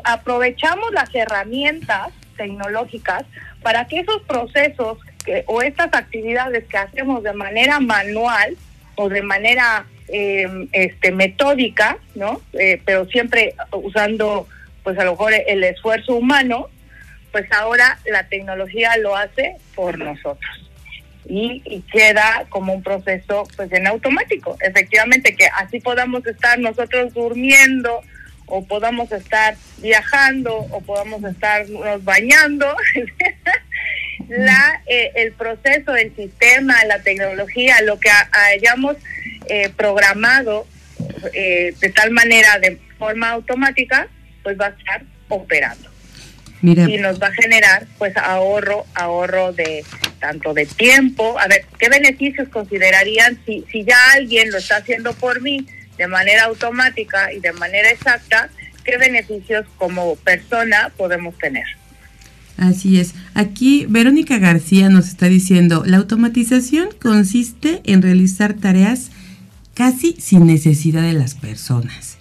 aprovechamos 0.04 0.92
las 0.92 1.14
herramientas 1.14 2.08
tecnológicas 2.36 3.24
para 3.62 3.86
que 3.86 4.00
esos 4.00 4.22
procesos 4.22 4.98
que, 5.24 5.44
o 5.46 5.62
estas 5.62 5.94
actividades 5.94 6.64
que 6.64 6.76
hacemos 6.76 7.22
de 7.22 7.32
manera 7.32 7.80
manual 7.80 8.56
o 8.96 9.08
de 9.08 9.22
manera 9.22 9.86
eh, 10.12 10.68
este, 10.72 11.12
metódica, 11.12 11.98
¿no? 12.14 12.40
Eh, 12.52 12.80
pero 12.84 13.06
siempre 13.06 13.54
usando, 13.72 14.48
pues 14.82 14.98
a 14.98 15.04
lo 15.04 15.12
mejor 15.12 15.32
el 15.46 15.64
esfuerzo 15.64 16.14
humano, 16.14 16.68
pues 17.32 17.50
ahora 17.52 17.98
la 18.06 18.28
tecnología 18.28 18.96
lo 18.96 19.16
hace 19.16 19.56
por 19.74 19.98
nosotros. 19.98 20.50
Y, 21.28 21.62
y, 21.64 21.82
queda 21.82 22.46
como 22.48 22.72
un 22.74 22.82
proceso 22.82 23.46
pues 23.54 23.72
en 23.72 23.86
automático. 23.86 24.56
Efectivamente 24.60 25.36
que 25.36 25.46
así 25.46 25.78
podamos 25.78 26.26
estar 26.26 26.58
nosotros 26.58 27.14
durmiendo 27.14 28.00
o 28.46 28.64
podamos 28.64 29.12
estar 29.12 29.54
viajando 29.78 30.56
o 30.56 30.80
podamos 30.80 31.22
estar 31.24 31.66
bañando. 32.02 32.66
la 34.30 34.80
eh, 34.86 35.10
el 35.16 35.32
proceso, 35.32 35.94
el 35.96 36.14
sistema, 36.14 36.84
la 36.84 37.02
tecnología, 37.02 37.80
lo 37.82 37.98
que 37.98 38.10
hayamos 38.32 38.96
eh, 39.46 39.70
programado 39.76 40.66
eh, 41.32 41.74
de 41.80 41.88
tal 41.90 42.12
manera, 42.12 42.58
de 42.60 42.78
forma 42.98 43.30
automática, 43.30 44.08
pues 44.42 44.58
va 44.58 44.66
a 44.66 44.70
estar 44.70 45.02
operando. 45.28 45.90
Y 46.62 46.98
nos 46.98 47.20
va 47.20 47.28
a 47.28 47.32
generar 47.32 47.86
pues 47.98 48.14
ahorro, 48.18 48.84
ahorro 48.94 49.52
de 49.52 49.82
tanto 50.20 50.52
de 50.52 50.66
tiempo. 50.66 51.38
A 51.38 51.48
ver, 51.48 51.64
¿qué 51.78 51.88
beneficios 51.88 52.48
considerarían 52.50 53.40
si, 53.46 53.64
si 53.72 53.84
ya 53.84 53.96
alguien 54.12 54.50
lo 54.50 54.58
está 54.58 54.76
haciendo 54.76 55.14
por 55.14 55.40
mí 55.40 55.66
de 55.96 56.06
manera 56.06 56.44
automática 56.44 57.32
y 57.32 57.40
de 57.40 57.52
manera 57.52 57.90
exacta? 57.90 58.50
¿Qué 58.84 58.98
beneficios 58.98 59.66
como 59.76 60.16
persona 60.16 60.92
podemos 60.96 61.36
tener? 61.38 61.64
Así 62.60 63.00
es. 63.00 63.14
Aquí 63.32 63.86
Verónica 63.88 64.38
García 64.38 64.90
nos 64.90 65.08
está 65.08 65.26
diciendo, 65.26 65.82
la 65.86 65.96
automatización 65.96 66.90
consiste 67.00 67.80
en 67.84 68.02
realizar 68.02 68.52
tareas 68.52 69.10
casi 69.72 70.14
sin 70.20 70.46
necesidad 70.46 71.00
de 71.00 71.14
las 71.14 71.34
personas. 71.34 72.18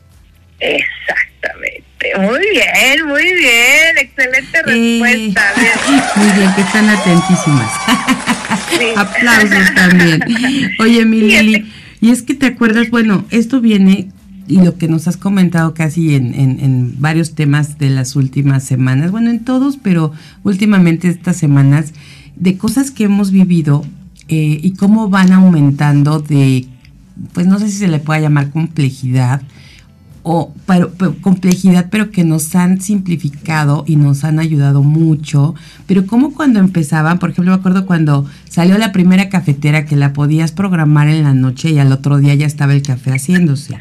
Exactamente. 0.61 1.83
Muy 2.17 2.39
bien, 2.51 3.05
muy 3.05 3.33
bien. 3.35 3.97
Excelente 3.97 4.59
eh, 4.59 5.01
respuesta. 5.03 5.53
muy 6.15 6.31
bien, 6.31 6.55
que 6.55 6.61
están 6.61 6.89
atentísimas. 6.89 7.71
Aplausos 8.95 9.75
también. 9.75 10.21
Oye, 10.79 11.03
mi 11.03 11.19
Lili, 11.19 11.69
y 11.99 12.11
es 12.11 12.21
que 12.21 12.33
te 12.33 12.45
acuerdas, 12.45 12.89
bueno, 12.89 13.25
esto 13.29 13.59
viene 13.59 14.07
y 14.49 14.59
lo 14.61 14.77
que 14.77 14.87
nos 14.87 15.07
has 15.07 15.15
comentado 15.15 15.75
casi 15.75 16.15
en, 16.15 16.33
en, 16.33 16.95
varios 16.99 17.35
temas 17.35 17.77
de 17.77 17.91
las 17.91 18.15
últimas 18.15 18.63
semanas, 18.63 19.11
bueno, 19.11 19.29
en 19.29 19.45
todos, 19.45 19.77
pero 19.77 20.11
últimamente 20.43 21.07
estas 21.07 21.37
semanas, 21.37 21.93
de 22.35 22.57
cosas 22.57 22.89
que 22.89 23.03
hemos 23.03 23.29
vivido 23.29 23.85
eh, 24.27 24.59
y 24.61 24.71
cómo 24.71 25.07
van 25.07 25.31
aumentando 25.33 26.19
de, 26.19 26.65
pues 27.33 27.45
no 27.45 27.59
sé 27.59 27.69
si 27.69 27.77
se 27.77 27.87
le 27.87 27.99
pueda 27.99 28.21
llamar 28.21 28.49
complejidad, 28.49 29.43
o 30.23 30.51
pero, 30.65 30.91
complejidad, 31.21 31.87
pero 31.91 32.09
que 32.09 32.23
nos 32.23 32.53
han 32.55 32.81
simplificado 32.81 33.83
y 33.87 33.95
nos 33.95 34.23
han 34.23 34.39
ayudado 34.39 34.83
mucho. 34.83 35.55
Pero 35.87 36.05
como 36.05 36.33
cuando 36.33 36.59
empezaban, 36.59 37.19
por 37.19 37.29
ejemplo, 37.29 37.53
me 37.53 37.59
acuerdo 37.59 37.85
cuando 37.85 38.25
salió 38.49 38.77
la 38.77 38.91
primera 38.91 39.29
cafetera 39.29 39.85
que 39.85 39.95
la 39.95 40.11
podías 40.11 40.51
programar 40.51 41.07
en 41.07 41.23
la 41.23 41.33
noche 41.33 41.69
y 41.69 41.79
al 41.79 41.91
otro 41.91 42.17
día 42.17 42.35
ya 42.35 42.47
estaba 42.47 42.73
el 42.73 42.81
café 42.81 43.11
haciéndose 43.11 43.77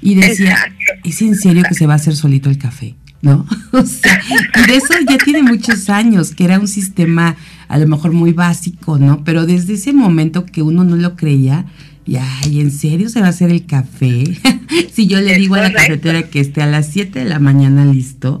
y 0.00 0.14
decía, 0.14 0.56
¿es 1.04 1.22
en 1.22 1.34
serio 1.34 1.62
que 1.68 1.74
se 1.74 1.86
va 1.86 1.94
a 1.94 1.96
hacer 1.96 2.16
solito 2.16 2.50
el 2.50 2.58
café? 2.58 2.94
¿No? 3.20 3.46
O 3.72 3.84
sea, 3.84 4.20
y 4.30 4.70
de 4.70 4.76
eso 4.76 4.94
ya 5.08 5.18
tiene 5.18 5.42
muchos 5.42 5.90
años, 5.90 6.34
que 6.34 6.44
era 6.44 6.58
un 6.58 6.68
sistema 6.68 7.36
a 7.68 7.78
lo 7.78 7.86
mejor 7.86 8.12
muy 8.12 8.32
básico, 8.32 8.98
¿no? 8.98 9.24
Pero 9.24 9.44
desde 9.44 9.74
ese 9.74 9.92
momento 9.92 10.46
que 10.46 10.62
uno 10.62 10.84
no 10.84 10.96
lo 10.96 11.16
creía, 11.16 11.66
¿y 12.06 12.60
en 12.60 12.70
serio 12.70 13.08
se 13.08 13.20
va 13.20 13.26
a 13.26 13.30
hacer 13.30 13.50
el 13.50 13.66
café? 13.66 14.24
si 14.92 15.06
yo 15.06 15.20
le 15.20 15.36
digo 15.36 15.56
a 15.56 15.62
la 15.62 15.72
cafetera 15.72 16.22
que 16.22 16.40
esté 16.40 16.62
a 16.62 16.66
las 16.66 16.90
7 16.92 17.18
de 17.18 17.24
la 17.24 17.38
mañana 17.38 17.84
listo, 17.84 18.40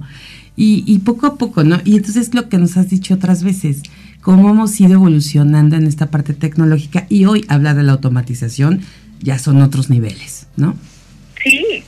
y, 0.56 0.82
y 0.86 1.00
poco 1.00 1.26
a 1.26 1.36
poco, 1.36 1.62
¿no? 1.62 1.80
Y 1.84 1.96
entonces 1.96 2.34
lo 2.34 2.48
que 2.48 2.58
nos 2.58 2.76
has 2.76 2.90
dicho 2.90 3.14
otras 3.14 3.44
veces, 3.44 3.82
cómo 4.20 4.50
hemos 4.50 4.80
ido 4.80 4.94
evolucionando 4.94 5.76
en 5.76 5.86
esta 5.86 6.10
parte 6.10 6.34
tecnológica 6.34 7.06
y 7.08 7.26
hoy 7.26 7.44
hablar 7.48 7.76
de 7.76 7.84
la 7.84 7.92
automatización 7.92 8.80
ya 9.20 9.38
son 9.38 9.62
otros 9.62 9.90
niveles, 9.90 10.46
¿no? 10.56 10.76
Sí, 11.42 11.84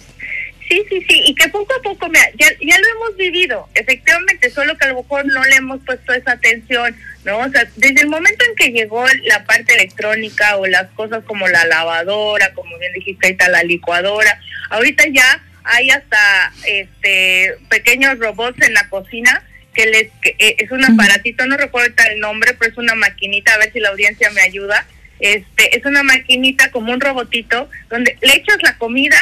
sí, 0.68 0.84
sí, 0.88 1.04
sí, 1.08 1.22
y 1.26 1.34
que 1.34 1.48
poco 1.48 1.74
a 1.74 1.82
poco, 1.82 2.10
ya, 2.12 2.48
ya 2.60 2.78
lo 2.78 2.88
hemos 2.96 3.16
vivido, 3.16 3.68
efectivamente, 3.74 4.50
solo 4.50 4.76
que 4.76 4.84
a 4.84 4.88
lo 4.88 5.02
mejor 5.02 5.26
no 5.26 5.44
le 5.44 5.56
hemos 5.56 5.84
puesto 5.84 6.12
esa 6.12 6.32
atención, 6.32 6.96
¿no? 7.24 7.38
O 7.38 7.48
sea, 7.48 7.64
desde 7.76 8.02
el 8.02 8.08
momento 8.08 8.44
en 8.44 8.54
que 8.54 8.72
llegó 8.72 9.04
la 9.24 9.44
parte 9.44 9.74
electrónica 9.74 10.56
o 10.56 10.66
las 10.66 10.88
cosas 10.92 11.24
como 11.24 11.48
la 11.48 11.64
lavadora, 11.64 12.52
como 12.54 12.78
bien 12.78 12.92
dijiste 12.92 13.26
ahorita, 13.26 13.48
la 13.48 13.64
licuadora, 13.64 14.40
ahorita 14.70 15.04
ya 15.12 15.42
hay 15.64 15.90
hasta 15.90 16.52
este 16.66 17.54
pequeños 17.68 18.18
robots 18.18 18.60
en 18.62 18.74
la 18.74 18.88
cocina 18.88 19.44
que 19.74 19.86
les 19.86 20.10
que 20.22 20.34
eh, 20.38 20.56
es 20.58 20.70
un 20.70 20.84
aparatito, 20.84 21.46
no 21.46 21.56
recuerdo 21.56 21.94
el 22.10 22.20
nombre, 22.20 22.54
pero 22.58 22.70
es 22.72 22.78
una 22.78 22.94
maquinita, 22.94 23.54
a 23.54 23.58
ver 23.58 23.72
si 23.72 23.80
la 23.80 23.90
audiencia 23.90 24.30
me 24.30 24.40
ayuda, 24.40 24.86
este, 25.20 25.76
es 25.76 25.84
una 25.84 26.02
maquinita 26.02 26.70
como 26.70 26.92
un 26.92 27.00
robotito 27.00 27.68
donde 27.90 28.16
le 28.22 28.36
echas 28.36 28.58
la 28.62 28.76
comida, 28.78 29.16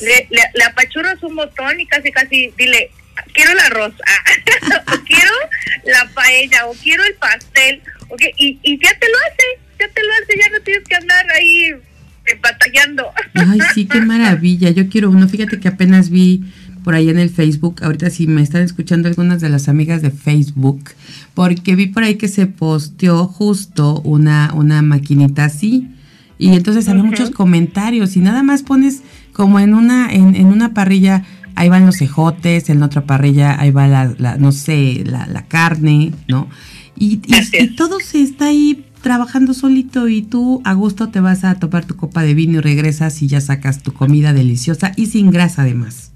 le, 0.00 0.28
le, 0.30 0.64
apachurras 0.64 1.22
un 1.22 1.36
botón 1.36 1.80
y 1.80 1.86
casi 1.86 2.12
casi 2.12 2.52
dile, 2.56 2.90
quiero 3.32 3.52
el 3.52 3.58
arroz, 3.58 3.92
o 4.86 5.04
quiero 5.04 5.32
la 5.84 6.08
paella, 6.14 6.66
o 6.66 6.74
quiero 6.74 7.04
el 7.04 7.14
pastel, 7.14 7.82
okay, 8.08 8.32
y, 8.36 8.58
y 8.62 8.78
ya 8.82 8.96
te 8.98 9.08
lo 9.08 9.18
hace, 9.18 9.60
ya 9.78 9.88
te 9.88 10.02
lo 10.02 10.12
hace, 10.12 10.38
ya 10.38 10.48
no 10.50 10.60
tienes 10.60 10.88
que 10.88 10.94
andar 10.94 11.26
ahí 11.32 11.74
eh, 12.26 12.38
batallando. 12.40 13.12
Ay, 13.34 13.60
sí, 13.74 13.86
qué 13.86 14.00
maravilla, 14.00 14.70
yo 14.70 14.88
quiero 14.88 15.10
uno, 15.10 15.28
fíjate 15.28 15.58
que 15.58 15.68
apenas 15.68 16.10
vi 16.10 16.42
por 16.82 16.94
ahí 16.94 17.08
en 17.08 17.18
el 17.18 17.30
Facebook, 17.30 17.82
ahorita 17.82 18.10
sí 18.10 18.26
me 18.26 18.42
están 18.42 18.62
escuchando 18.62 19.08
algunas 19.08 19.40
de 19.40 19.48
las 19.48 19.68
amigas 19.68 20.02
de 20.02 20.10
Facebook, 20.10 20.90
porque 21.34 21.76
vi 21.76 21.86
por 21.86 22.02
ahí 22.02 22.16
que 22.16 22.28
se 22.28 22.46
posteó 22.46 23.26
justo 23.26 24.00
una, 24.02 24.52
una 24.54 24.82
maquinita 24.82 25.44
así. 25.44 25.88
Y 26.38 26.54
entonces 26.54 26.88
había 26.88 27.02
muchos 27.02 27.30
comentarios 27.30 28.16
y 28.16 28.20
nada 28.20 28.42
más 28.42 28.62
pones 28.62 29.02
como 29.32 29.60
en 29.60 29.74
una, 29.74 30.10
en, 30.10 30.34
en 30.34 30.46
una 30.46 30.72
parrilla, 30.72 31.24
ahí 31.54 31.68
van 31.68 31.84
los 31.84 31.98
cejotes, 31.98 32.70
en 32.70 32.82
otra 32.82 33.04
parrilla 33.04 33.60
ahí 33.60 33.70
va 33.70 33.86
la, 33.86 34.36
no 34.38 34.52
sé, 34.52 35.02
la, 35.04 35.26
la, 35.26 35.42
carne, 35.46 36.12
¿no? 36.28 36.48
Y, 36.96 37.20
y, 37.26 37.76
todo 37.76 37.98
se 38.00 38.22
está 38.22 38.46
ahí 38.46 38.84
trabajando 39.02 39.54
solito 39.54 40.08
y 40.08 40.22
tú 40.22 40.60
a 40.64 40.74
gusto 40.74 41.08
te 41.08 41.20
vas 41.20 41.44
a 41.44 41.54
tomar 41.54 41.84
tu 41.84 41.96
copa 41.96 42.22
de 42.22 42.34
vino 42.34 42.58
y 42.58 42.60
regresas 42.60 43.20
y 43.22 43.26
ya 43.26 43.40
sacas 43.40 43.82
tu 43.82 43.92
comida 43.92 44.32
deliciosa 44.32 44.92
y 44.96 45.06
sin 45.06 45.30
grasa 45.30 45.62
además. 45.62 46.09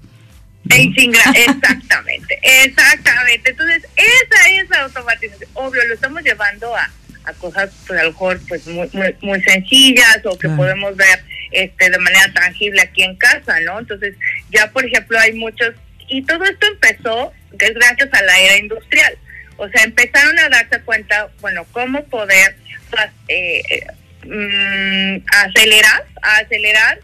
Exactamente, 1.35 2.39
exactamente. 2.41 3.51
Entonces, 3.51 3.83
esa 3.95 4.49
es 4.49 4.69
la 4.69 4.81
automatización. 4.81 5.49
Obvio, 5.53 5.85
lo 5.85 5.93
estamos 5.93 6.23
llevando 6.23 6.75
a, 6.75 6.89
a 7.25 7.33
cosas, 7.33 7.71
pues 7.87 7.99
a 7.99 8.03
lo 8.03 8.11
mejor, 8.11 8.39
pues 8.47 8.65
muy, 8.67 8.89
muy, 9.21 9.41
sencillas 9.43 10.21
o 10.25 10.37
que 10.37 10.49
podemos 10.49 10.95
ver 10.95 11.23
este 11.51 11.89
de 11.89 11.97
manera 11.99 12.33
tangible 12.33 12.81
aquí 12.81 13.03
en 13.03 13.15
casa, 13.15 13.59
¿no? 13.61 13.79
Entonces, 13.79 14.15
ya, 14.51 14.71
por 14.71 14.85
ejemplo, 14.85 15.19
hay 15.19 15.33
muchos, 15.33 15.75
y 16.07 16.23
todo 16.23 16.43
esto 16.45 16.67
empezó 16.67 17.31
gracias 17.51 18.09
a 18.13 18.21
la 18.23 18.39
era 18.39 18.57
industrial. 18.57 19.17
O 19.57 19.69
sea, 19.69 19.83
empezaron 19.83 20.37
a 20.39 20.49
darse 20.49 20.81
cuenta, 20.81 21.29
bueno, 21.39 21.65
cómo 21.71 22.03
poder 22.05 22.57
pues, 22.89 23.09
eh, 23.29 23.87
mm, 24.25 25.23
acelerar, 25.27 26.05
acelerar 26.21 26.99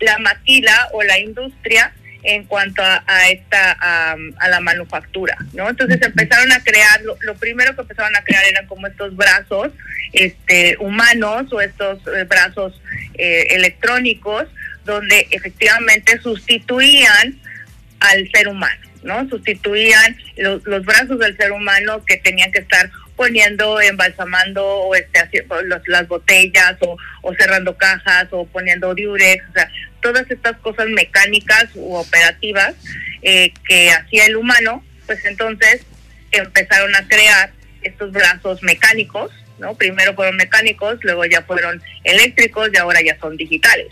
la 0.00 0.18
maquila 0.18 0.88
o 0.92 1.02
la 1.02 1.18
industria 1.18 1.92
en 2.22 2.44
cuanto 2.44 2.82
a, 2.82 3.02
esta 3.30 3.72
a, 3.72 4.48
la 4.48 4.60
manufactura, 4.60 5.36
¿no? 5.54 5.68
Entonces 5.68 6.00
empezaron 6.00 6.52
a 6.52 6.62
crear, 6.62 7.00
lo, 7.02 7.34
primero 7.34 7.74
que 7.74 7.82
empezaron 7.82 8.14
a 8.14 8.22
crear 8.22 8.44
eran 8.44 8.66
como 8.66 8.86
estos 8.86 9.16
brazos 9.16 9.72
este 10.12 10.76
humanos 10.78 11.52
o 11.52 11.60
estos 11.60 11.98
eh, 12.06 12.24
brazos 12.24 12.80
eh, 13.14 13.46
electrónicos 13.50 14.46
donde 14.84 15.26
efectivamente 15.30 16.20
sustituían 16.20 17.38
al 18.00 18.30
ser 18.30 18.48
humano. 18.48 18.80
¿no? 19.02 19.28
Sustituían 19.28 20.16
los, 20.36 20.64
los 20.64 20.84
brazos 20.84 21.18
del 21.18 21.36
ser 21.36 21.50
humano 21.52 22.04
que 22.04 22.18
tenían 22.18 22.52
que 22.52 22.60
estar 22.60 22.90
poniendo, 23.16 23.80
embalsamando 23.80 24.64
o 24.64 24.94
este, 24.94 25.44
las 25.86 26.08
botellas 26.08 26.76
o, 26.80 26.96
o, 27.22 27.34
cerrando 27.34 27.76
cajas 27.76 28.28
o 28.30 28.46
poniendo 28.46 28.94
diurex, 28.94 29.44
o 29.50 29.52
sea, 29.52 29.70
todas 30.00 30.30
estas 30.30 30.56
cosas 30.58 30.88
mecánicas 30.88 31.68
u 31.74 31.94
operativas 31.94 32.74
eh, 33.22 33.52
que 33.66 33.90
hacía 33.90 34.26
el 34.26 34.36
humano, 34.36 34.84
pues 35.06 35.24
entonces 35.24 35.82
empezaron 36.32 36.94
a 36.94 37.06
crear 37.06 37.52
estos 37.82 38.12
brazos 38.12 38.62
mecánicos, 38.62 39.30
¿no? 39.58 39.74
Primero 39.74 40.14
fueron 40.14 40.36
mecánicos, 40.36 40.98
luego 41.02 41.24
ya 41.26 41.42
fueron 41.42 41.80
eléctricos 42.04 42.70
y 42.72 42.76
ahora 42.78 43.00
ya 43.02 43.16
son 43.18 43.36
digitales, 43.36 43.88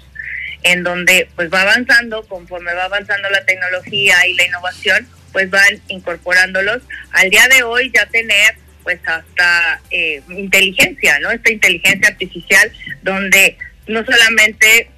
en 0.63 0.83
donde 0.83 1.29
pues 1.37 1.53
va 1.53 1.63
avanzando, 1.63 2.27
conforme 2.27 2.75
va 2.75 2.85
avanzando 2.85 3.31
la 3.31 3.45
tecnología 3.45 4.27
y 4.27 4.35
la 4.35 4.47
innovación, 4.47 5.07
pues 5.33 5.49
van 5.51 5.81
incorporándolos. 5.89 6.83
Al 7.13 7.31
día 7.31 7.47
de 7.49 7.63
hoy 7.63 7.91
ya 7.95 8.07
tener 8.07 8.57
pues 8.83 9.01
hasta 9.07 9.81
eh, 9.91 10.23
inteligencia, 10.31 11.19
¿no? 11.21 11.31
Esta 11.31 11.51
inteligencia 11.51 12.09
artificial 12.09 12.73
donde 13.03 13.57
no 13.87 14.05
solamente 14.05 14.91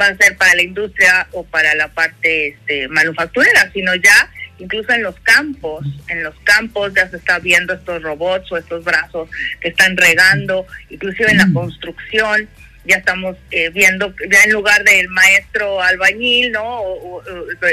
va 0.00 0.08
a 0.08 0.16
ser 0.16 0.36
para 0.36 0.54
la 0.54 0.62
industria 0.62 1.26
o 1.32 1.44
para 1.44 1.74
la 1.74 1.88
parte 1.88 2.48
este, 2.48 2.88
manufacturera, 2.88 3.70
sino 3.72 3.94
ya 3.94 4.30
incluso 4.58 4.92
en 4.92 5.02
los 5.02 5.18
campos, 5.20 5.84
en 6.08 6.22
los 6.22 6.34
campos 6.44 6.92
ya 6.94 7.08
se 7.08 7.16
está 7.16 7.38
viendo 7.38 7.74
estos 7.74 8.02
robots 8.02 8.52
o 8.52 8.56
estos 8.56 8.84
brazos 8.84 9.28
que 9.60 9.68
están 9.68 9.96
regando, 9.96 10.66
inclusive 10.90 11.30
en 11.30 11.38
la 11.38 11.46
mm. 11.46 11.54
construcción 11.54 12.48
ya 12.84 12.96
estamos 12.96 13.36
eh, 13.50 13.70
viendo 13.70 14.14
ya 14.30 14.42
en 14.44 14.52
lugar 14.52 14.84
del 14.84 15.08
maestro 15.08 15.80
albañil, 15.80 16.52
¿no? 16.52 16.80
O, 16.80 17.22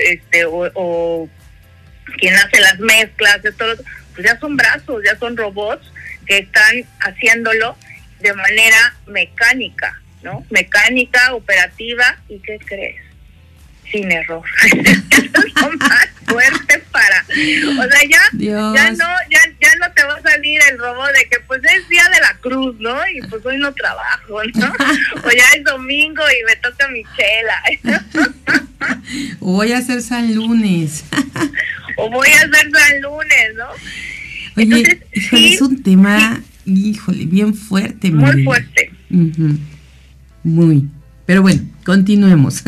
este 0.06 0.46
o, 0.46 1.30
quien 2.18 2.34
hace 2.36 2.60
las 2.60 2.80
mezclas, 2.80 3.40
todo, 3.58 3.76
pues 4.14 4.28
ya 4.28 4.40
son 4.40 4.58
brazos, 4.58 5.02
ya 5.04 5.18
son 5.18 5.38
robots 5.38 5.92
que 6.26 6.40
están 6.40 6.86
haciéndolo 7.00 7.78
de 8.20 8.34
manera 8.34 8.96
mecánica, 9.08 10.00
¿no? 10.22 10.46
Mecánica, 10.50 11.34
operativa, 11.34 12.18
¿y 12.30 12.40
qué 12.40 12.60
crees? 12.60 13.02
Sin 13.92 14.12
error. 14.12 14.44
es 14.72 15.56
lo 15.56 15.72
más 15.78 16.08
fuerte 16.32 16.84
para, 16.92 17.26
o 17.28 17.90
sea, 17.90 18.02
ya, 18.10 18.22
ya 18.34 18.92
no, 18.92 19.06
ya, 19.30 19.40
ya 19.60 19.76
no 19.80 19.92
te 19.94 20.04
va 20.04 20.16
a 20.16 20.22
salir 20.22 20.60
el 20.70 20.78
robot 20.78 21.12
de 21.14 21.30
que 21.30 21.40
pues 21.48 21.62
es 21.64 21.88
día 21.90 22.04
de 22.14 22.20
la 22.22 22.38
cruz, 22.40 22.76
¿no? 22.80 22.96
Y 23.14 23.22
pues 23.28 23.46
hoy 23.46 23.58
no 23.58 23.74
trabajo, 23.74 24.42
¿no? 24.56 24.68
o 25.24 25.32
ya 25.32 25.46
es 25.56 25.64
domingo 25.64 26.22
y 26.22 26.46
me 26.46 26.56
toca 26.58 26.88
mi 26.90 27.04
chela. 27.16 28.10
o 29.40 29.52
voy 29.54 29.72
a 29.72 29.78
hacer 29.78 30.02
San 30.02 30.34
Lunes. 30.34 31.04
o 31.98 32.10
voy 32.10 32.30
a 32.30 32.38
hacer 32.38 32.72
San 32.72 33.02
Lunes, 33.02 33.56
¿no? 33.56 33.68
Oye, 34.58 35.02
es 35.14 35.62
un 35.62 35.82
tema, 35.82 36.42
híjole, 36.66 37.26
bien 37.26 37.54
fuerte. 37.54 38.12
Muy 38.12 38.44
fuerte. 38.44 38.92
Muy. 40.44 40.90
Pero 41.26 41.42
bueno, 41.42 41.62
continuemos. 41.86 42.64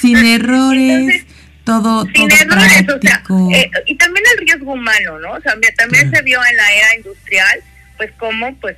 Sin 0.00 0.16
errores. 0.16 1.24
Todo, 1.64 2.06
sin 2.14 2.30
errores, 2.30 2.88
o 2.88 3.00
sea, 3.00 3.22
eh, 3.54 3.70
y 3.86 3.96
también 3.96 4.24
el 4.32 4.46
riesgo 4.46 4.72
humano, 4.72 5.18
¿no? 5.18 5.32
O 5.32 5.40
sea, 5.40 5.54
también 5.76 6.10
se 6.12 6.22
vio 6.22 6.40
en 6.44 6.56
la 6.56 6.74
era 6.74 6.96
industrial, 6.96 7.60
pues 7.96 8.10
como, 8.18 8.54
pues, 8.56 8.76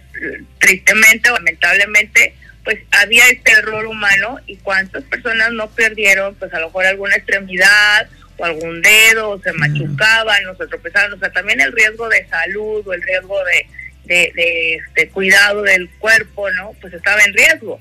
tristemente 0.58 1.30
o 1.30 1.34
lamentablemente, 1.34 2.34
pues 2.64 2.78
había 2.92 3.28
este 3.28 3.52
error 3.52 3.86
humano 3.86 4.38
y 4.46 4.56
cuántas 4.56 5.04
personas 5.04 5.52
no 5.52 5.68
perdieron, 5.70 6.34
pues 6.36 6.52
a 6.54 6.60
lo 6.60 6.66
mejor 6.66 6.86
alguna 6.86 7.16
extremidad 7.16 8.08
o 8.36 8.44
algún 8.44 8.82
dedo, 8.82 9.30
o 9.30 9.40
se 9.40 9.52
machucaban, 9.52 10.46
o 10.48 10.56
se 10.56 10.66
tropezaban, 10.66 11.12
o 11.12 11.18
sea, 11.18 11.30
también 11.30 11.60
el 11.60 11.72
riesgo 11.72 12.08
de 12.08 12.26
salud 12.28 12.86
o 12.86 12.92
el 12.92 13.02
riesgo 13.02 13.38
de, 13.44 14.32
de, 14.34 14.74
este, 14.74 15.08
cuidado 15.08 15.62
del 15.62 15.88
cuerpo, 15.98 16.50
¿no? 16.52 16.72
Pues 16.80 16.92
estaba 16.94 17.20
en 17.22 17.34
riesgo, 17.34 17.80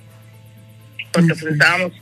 porque 1.12 1.34
pues 1.34 1.54
estábamos 1.54 1.94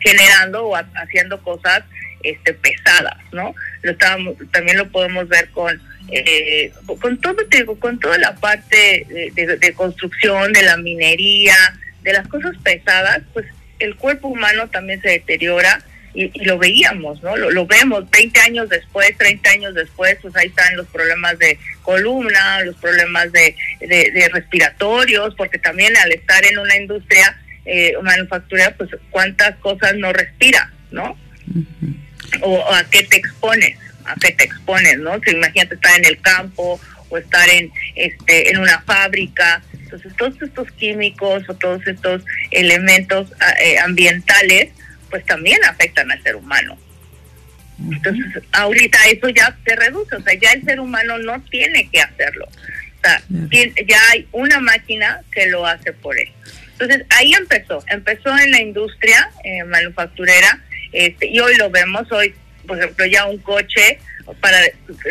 generando 0.00 0.66
o 0.66 0.76
haciendo 0.76 1.42
cosas 1.42 1.84
este 2.22 2.54
pesadas, 2.54 3.18
¿no? 3.32 3.54
Lo 3.82 3.92
estábamos, 3.92 4.34
también 4.52 4.78
lo 4.78 4.88
podemos 4.90 5.28
ver 5.28 5.48
con 5.50 5.80
eh, 6.10 6.72
con 7.00 7.18
todo, 7.20 7.36
digo, 7.50 7.78
con 7.78 7.98
toda 7.98 8.18
la 8.18 8.34
parte 8.34 9.06
de, 9.08 9.72
construcción, 9.74 10.52
de 10.52 10.62
la 10.62 10.76
minería, 10.76 11.54
de 12.02 12.12
las 12.12 12.26
cosas 12.28 12.54
pesadas, 12.62 13.22
pues 13.32 13.46
el 13.78 13.96
cuerpo 13.96 14.28
humano 14.28 14.68
también 14.68 15.00
se 15.00 15.08
deteriora 15.08 15.82
y, 16.14 16.44
lo 16.44 16.58
veíamos, 16.58 17.22
¿no? 17.22 17.36
Lo, 17.36 17.66
vemos 17.66 18.10
20 18.10 18.40
años 18.40 18.68
después, 18.68 19.16
30 19.16 19.50
años 19.50 19.74
después, 19.74 20.18
pues 20.20 20.36
ahí 20.36 20.48
están 20.48 20.76
los 20.76 20.86
problemas 20.88 21.38
de 21.38 21.58
columna, 21.82 22.62
los 22.64 22.76
problemas 22.76 23.32
de, 23.32 23.56
de, 23.80 24.28
respiratorios, 24.32 25.34
porque 25.34 25.58
también 25.58 25.96
al 25.96 26.12
estar 26.12 26.44
en 26.44 26.58
una 26.58 26.76
industria 26.76 27.40
eh, 27.64 27.94
manufacturera, 28.02 28.74
pues 28.76 28.90
cuántas 29.10 29.56
cosas 29.58 29.94
no 29.96 30.12
respira, 30.12 30.70
¿no? 30.90 31.16
O, 32.40 32.72
a 32.72 32.84
qué 32.84 33.02
te 33.04 33.16
expones, 33.16 33.78
a 34.04 34.14
qué 34.20 34.32
te 34.32 34.44
expones, 34.44 34.98
¿no? 34.98 35.20
Si 35.24 35.30
imagínate 35.30 35.74
estar 35.74 35.98
en 35.98 36.06
el 36.06 36.20
campo 36.20 36.80
o 37.08 37.18
estar 37.18 37.48
en 37.50 37.70
este 37.94 38.50
en 38.50 38.58
una 38.58 38.80
fábrica, 38.82 39.62
entonces 39.72 40.12
todos 40.16 40.40
estos 40.40 40.70
químicos 40.72 41.44
o 41.48 41.54
todos 41.54 41.86
estos 41.86 42.22
elementos 42.50 43.32
ah, 43.40 43.54
eh, 43.62 43.78
ambientales 43.78 44.70
pues 45.10 45.24
también 45.26 45.62
afectan 45.64 46.10
al 46.10 46.22
ser 46.22 46.36
humano. 46.36 46.78
Entonces, 47.90 48.42
ahorita 48.52 48.98
eso 49.10 49.28
ya 49.28 49.56
se 49.64 49.76
reduce, 49.76 50.14
o 50.16 50.22
sea, 50.22 50.34
ya 50.34 50.52
el 50.52 50.64
ser 50.64 50.80
humano 50.80 51.18
no 51.18 51.40
tiene 51.50 51.88
que 51.90 52.00
hacerlo. 52.00 52.46
O 52.46 53.04
sea, 53.04 53.22
ya 53.86 53.98
hay 54.10 54.26
una 54.32 54.60
máquina 54.60 55.20
que 55.32 55.46
lo 55.46 55.66
hace 55.66 55.92
por 55.92 56.18
él. 56.18 56.28
Entonces, 56.72 57.04
ahí 57.10 57.32
empezó, 57.34 57.84
empezó 57.88 58.36
en 58.38 58.50
la 58.50 58.60
industria 58.60 59.30
eh, 59.44 59.64
manufacturera 59.64 60.60
este, 60.92 61.26
y 61.28 61.40
hoy 61.40 61.56
lo 61.56 61.70
vemos, 61.70 62.10
hoy, 62.12 62.34
por 62.66 62.78
ejemplo, 62.78 63.06
ya 63.06 63.26
un 63.26 63.38
coche, 63.38 63.98
para 64.40 64.58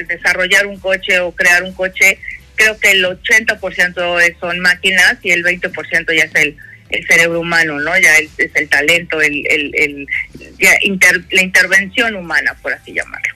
desarrollar 0.07 0.67
un 0.67 0.79
coche 0.79 1.19
o 1.19 1.31
crear 1.33 1.63
un 1.63 1.73
coche, 1.73 2.17
creo 2.55 2.77
que 2.79 2.91
el 2.91 3.03
80% 3.03 4.39
son 4.39 4.59
máquinas 4.59 5.17
y 5.21 5.31
el 5.31 5.43
20% 5.43 6.15
ya 6.15 6.23
es 6.23 6.35
el 6.35 6.57
el 6.91 7.07
cerebro 7.07 7.39
humano, 7.39 7.79
¿no? 7.79 7.91
Ya 7.99 8.17
es, 8.17 8.51
el 8.53 8.69
talento, 8.69 9.21
el, 9.21 9.43
el, 9.49 10.07
la 11.31 11.41
intervención 11.41 12.15
humana, 12.15 12.55
por 12.61 12.73
así 12.73 12.93
llamarlo. 12.93 13.35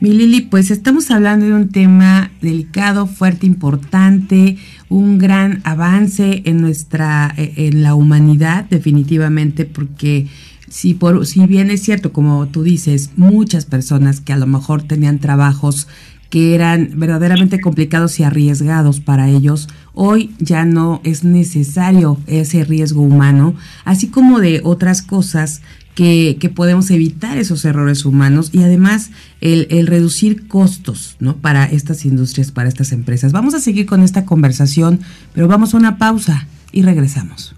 Mi 0.00 0.12
Lili, 0.12 0.42
pues 0.42 0.70
estamos 0.70 1.10
hablando 1.10 1.46
de 1.46 1.54
un 1.54 1.72
tema 1.72 2.30
delicado, 2.40 3.08
fuerte, 3.08 3.46
importante, 3.46 4.56
un 4.88 5.18
gran 5.18 5.60
avance 5.64 6.42
en 6.44 6.60
nuestra, 6.60 7.34
e, 7.36 7.52
en 7.56 7.82
la 7.82 7.96
humanidad, 7.96 8.64
definitivamente, 8.66 9.64
porque 9.64 10.26
si 10.70 10.94
por, 10.94 11.26
si 11.26 11.46
bien 11.46 11.70
es 11.70 11.82
cierto, 11.82 12.12
como 12.12 12.46
tú 12.48 12.62
dices, 12.62 13.10
muchas 13.16 13.64
personas 13.64 14.20
que 14.20 14.32
a 14.32 14.36
lo 14.36 14.46
mejor 14.46 14.82
tenían 14.82 15.18
trabajos 15.18 15.88
que 16.30 16.54
eran 16.54 16.92
verdaderamente 16.96 17.60
complicados 17.60 18.20
y 18.20 18.22
arriesgados 18.22 19.00
para 19.00 19.30
ellos, 19.30 19.68
hoy 19.94 20.34
ya 20.38 20.64
no 20.64 21.00
es 21.04 21.24
necesario 21.24 22.18
ese 22.26 22.64
riesgo 22.64 23.02
humano, 23.02 23.54
así 23.84 24.08
como 24.08 24.38
de 24.40 24.60
otras 24.62 25.00
cosas 25.00 25.62
que, 25.94 26.36
que 26.38 26.48
podemos 26.48 26.90
evitar 26.90 27.38
esos 27.38 27.64
errores 27.64 28.04
humanos 28.04 28.50
y 28.52 28.62
además 28.62 29.10
el, 29.40 29.66
el, 29.70 29.86
reducir 29.86 30.46
costos 30.46 31.16
¿no? 31.18 31.36
para 31.36 31.64
estas 31.64 32.04
industrias, 32.04 32.52
para 32.52 32.68
estas 32.68 32.92
empresas. 32.92 33.32
Vamos 33.32 33.54
a 33.54 33.60
seguir 33.60 33.86
con 33.86 34.02
esta 34.02 34.24
conversación, 34.24 35.00
pero 35.34 35.48
vamos 35.48 35.74
a 35.74 35.78
una 35.78 35.98
pausa 35.98 36.46
y 36.70 36.82
regresamos. 36.82 37.57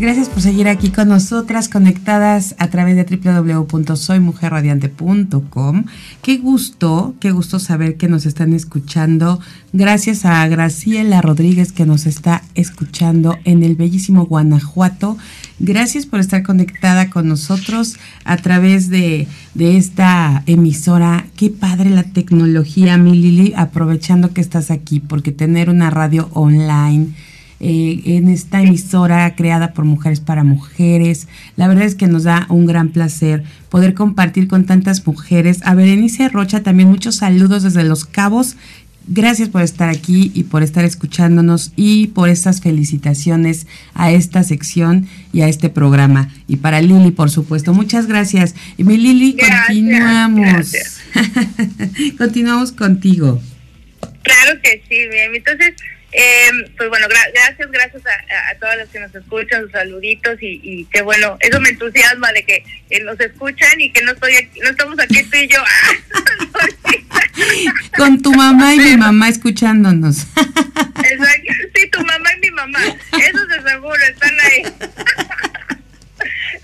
Gracias 0.00 0.28
por 0.30 0.40
seguir 0.40 0.66
aquí 0.66 0.88
con 0.88 1.08
nosotras, 1.08 1.68
conectadas 1.68 2.54
a 2.56 2.68
través 2.68 2.96
de 2.96 3.04
www.soymujerradiante.com. 3.04 5.84
Qué 6.22 6.38
gusto, 6.38 7.14
qué 7.20 7.32
gusto 7.32 7.58
saber 7.58 7.98
que 7.98 8.08
nos 8.08 8.24
están 8.24 8.54
escuchando. 8.54 9.40
Gracias 9.74 10.24
a 10.24 10.48
Graciela 10.48 11.20
Rodríguez 11.20 11.72
que 11.72 11.84
nos 11.84 12.06
está 12.06 12.40
escuchando 12.54 13.36
en 13.44 13.62
el 13.62 13.76
bellísimo 13.76 14.24
Guanajuato. 14.24 15.18
Gracias 15.58 16.06
por 16.06 16.20
estar 16.20 16.44
conectada 16.44 17.10
con 17.10 17.28
nosotros 17.28 17.98
a 18.24 18.38
través 18.38 18.88
de, 18.88 19.28
de 19.52 19.76
esta 19.76 20.44
emisora. 20.46 21.26
Qué 21.36 21.50
padre 21.50 21.90
la 21.90 22.04
tecnología, 22.04 22.96
mi 22.96 23.12
Lili, 23.12 23.52
aprovechando 23.54 24.32
que 24.32 24.40
estás 24.40 24.70
aquí, 24.70 24.98
porque 24.98 25.30
tener 25.30 25.68
una 25.68 25.90
radio 25.90 26.30
online 26.32 27.12
eh, 27.62 28.00
en 28.06 28.28
esta 28.28 28.62
emisora 28.62 29.34
creada 29.36 29.74
por 29.74 29.84
mujeres 29.84 30.20
para 30.20 30.44
mujeres. 30.44 31.28
La 31.56 31.68
verdad 31.68 31.84
es 31.84 31.94
que 31.94 32.06
nos 32.06 32.24
da 32.24 32.46
un 32.48 32.64
gran 32.64 32.88
placer 32.88 33.44
poder 33.68 33.92
compartir 33.92 34.48
con 34.48 34.64
tantas 34.64 35.06
mujeres. 35.06 35.60
A 35.64 35.74
Berenice 35.74 36.30
Rocha 36.30 36.62
también 36.62 36.88
muchos 36.88 37.16
saludos 37.16 37.62
desde 37.62 37.84
Los 37.84 38.06
Cabos. 38.06 38.56
Gracias 39.06 39.48
por 39.48 39.60
estar 39.60 39.88
aquí 39.88 40.30
y 40.34 40.44
por 40.44 40.62
estar 40.62 40.84
escuchándonos 40.84 41.72
y 41.76 42.08
por 42.08 42.28
estas 42.28 42.60
felicitaciones 42.60 43.66
a 43.92 44.10
esta 44.10 44.42
sección 44.42 45.08
y 45.32 45.42
a 45.42 45.48
este 45.48 45.68
programa. 45.68 46.32
Y 46.46 46.56
para 46.56 46.80
Lili, 46.80 47.10
por 47.10 47.28
supuesto. 47.28 47.74
Muchas 47.74 48.06
gracias. 48.06 48.54
Y 48.78 48.84
mi 48.84 48.96
Lili, 48.96 49.36
continuamos. 49.36 50.72
continuamos 52.18 52.72
contigo. 52.72 53.42
Claro 54.22 54.60
que 54.62 54.82
sí, 54.88 54.96
bien. 55.10 55.34
Entonces, 55.34 55.74
eh, 56.12 56.50
pues 56.76 56.88
bueno, 56.88 57.06
gracias, 57.08 57.70
gracias 57.70 58.02
a, 58.06 58.54
todas 58.58 58.76
las 58.76 58.88
que 58.88 59.00
nos 59.00 59.14
escuchan, 59.14 59.62
sus 59.62 59.72
saluditos 59.72 60.42
y, 60.42 60.60
y 60.62 60.84
qué 60.86 61.02
bueno, 61.02 61.36
eso 61.40 61.60
me 61.60 61.70
entusiasma 61.70 62.32
de 62.32 62.44
que 62.44 62.64
nos 63.02 63.18
escuchan 63.20 63.80
y 63.80 63.92
que 63.92 64.02
no 64.02 64.12
estoy 64.12 64.36
aquí, 64.36 64.60
no 64.60 64.70
estamos 64.70 64.98
aquí 64.98 65.22
tú 65.22 65.36
y 65.36 65.48
yo. 65.48 65.62
Con 67.96 68.20
tu 68.22 68.32
mamá 68.32 68.74
y 68.74 68.78
mi 68.78 68.96
mamá 68.96 69.28
escuchándonos. 69.28 70.26
Exacto, 70.36 71.52
sí, 71.74 71.88
tu 71.90 72.04
mamá 72.04 72.30
y 72.36 72.40
mi 72.40 72.50
mamá, 72.50 72.80
eso 72.84 73.46
de 73.46 73.70
seguro, 73.70 74.02
están 74.04 74.40
ahí. 74.40 74.62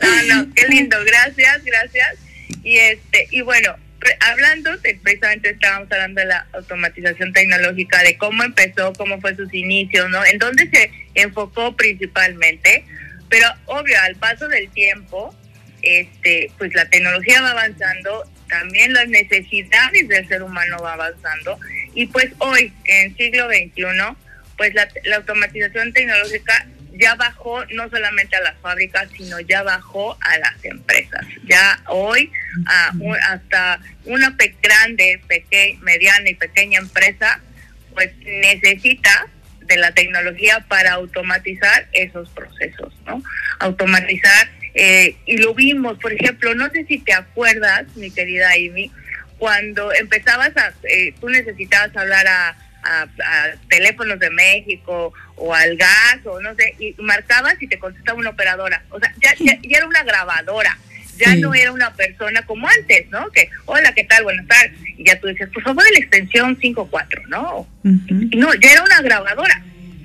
No, 0.02 0.44
no, 0.44 0.54
qué 0.54 0.68
lindo, 0.68 0.94
gracias, 1.06 1.64
gracias. 1.64 2.18
Y 2.62 2.76
este, 2.76 3.28
y 3.30 3.40
bueno, 3.40 3.74
hablando, 4.20 4.70
precisamente 5.02 5.50
estábamos 5.50 5.90
hablando 5.90 6.20
de 6.20 6.26
la 6.26 6.46
automatización 6.52 7.32
tecnológica, 7.32 8.02
de 8.02 8.16
cómo 8.16 8.42
empezó, 8.44 8.92
cómo 8.94 9.20
fue 9.20 9.34
sus 9.36 9.52
inicios, 9.52 10.08
¿no? 10.10 10.24
En 10.24 10.38
dónde 10.38 10.68
se 10.70 10.90
enfocó 11.14 11.76
principalmente, 11.76 12.84
pero 13.28 13.46
obvio, 13.66 13.96
al 14.02 14.16
paso 14.16 14.48
del 14.48 14.70
tiempo, 14.70 15.34
este, 15.82 16.50
pues 16.58 16.74
la 16.74 16.88
tecnología 16.88 17.40
va 17.42 17.50
avanzando, 17.50 18.24
también 18.48 18.92
las 18.92 19.08
necesidades 19.08 20.08
del 20.08 20.26
ser 20.28 20.42
humano 20.42 20.78
va 20.82 20.94
avanzando, 20.94 21.58
y 21.94 22.06
pues 22.06 22.28
hoy, 22.38 22.72
en 22.84 23.16
siglo 23.16 23.48
XXI, 23.48 23.84
pues 24.56 24.74
la, 24.74 24.88
la 25.04 25.16
automatización 25.16 25.92
tecnológica 25.92 26.66
ya 26.98 27.14
bajó 27.14 27.64
no 27.66 27.88
solamente 27.90 28.36
a 28.36 28.40
las 28.40 28.58
fábricas, 28.58 29.08
sino 29.16 29.40
ya 29.40 29.62
bajó 29.62 30.16
a 30.20 30.38
las 30.38 30.64
empresas. 30.64 31.24
Ya 31.44 31.80
hoy 31.86 32.30
hasta 33.28 33.80
una 34.04 34.36
grande, 34.62 35.20
pequeña, 35.26 35.78
mediana 35.82 36.30
y 36.30 36.34
pequeña 36.34 36.78
empresa, 36.78 37.40
pues 37.94 38.12
necesita 38.24 39.28
de 39.60 39.76
la 39.76 39.92
tecnología 39.92 40.64
para 40.68 40.92
automatizar 40.92 41.88
esos 41.92 42.28
procesos, 42.30 42.94
¿no? 43.04 43.22
Automatizar, 43.58 44.48
eh, 44.74 45.16
y 45.26 45.38
lo 45.38 45.54
vimos, 45.54 45.98
por 45.98 46.12
ejemplo, 46.12 46.54
no 46.54 46.70
sé 46.70 46.84
si 46.84 46.98
te 46.98 47.12
acuerdas, 47.12 47.84
mi 47.96 48.10
querida 48.10 48.50
Amy, 48.52 48.92
cuando 49.38 49.92
empezabas 49.92 50.56
a, 50.56 50.72
eh, 50.84 51.14
tú 51.20 51.28
necesitabas 51.28 51.94
hablar 51.96 52.26
a 52.26 52.56
a, 52.86 53.06
teléfonos 53.68 54.18
de 54.18 54.30
México 54.30 55.12
o 55.36 55.54
al 55.54 55.76
gas 55.76 56.18
o 56.24 56.40
no 56.40 56.54
sé, 56.54 56.74
y 56.78 56.94
marcabas 56.98 57.60
y 57.60 57.66
te 57.66 57.78
contestaba 57.78 58.18
una 58.18 58.30
operadora. 58.30 58.84
O 58.90 58.98
sea, 58.98 59.12
ya, 59.20 59.34
ya, 59.38 59.58
era 59.62 59.86
una 59.86 60.02
grabadora, 60.02 60.78
ya 61.16 61.34
no 61.36 61.54
era 61.54 61.72
una 61.72 61.92
persona 61.94 62.42
como 62.46 62.68
antes, 62.68 63.08
¿no? 63.10 63.30
Que, 63.30 63.48
hola, 63.66 63.92
¿qué 63.94 64.04
tal? 64.04 64.24
Buenas 64.24 64.46
tardes. 64.46 64.72
Y 64.96 65.04
ya 65.04 65.18
tú 65.20 65.28
dices, 65.28 65.48
por 65.52 65.62
favor, 65.62 65.84
la 65.92 65.98
extensión 65.98 66.58
54, 66.58 67.22
¿no? 67.28 67.66
No, 67.82 68.54
ya 68.54 68.72
era 68.72 68.82
una 68.82 69.02
grabadora, 69.02 69.62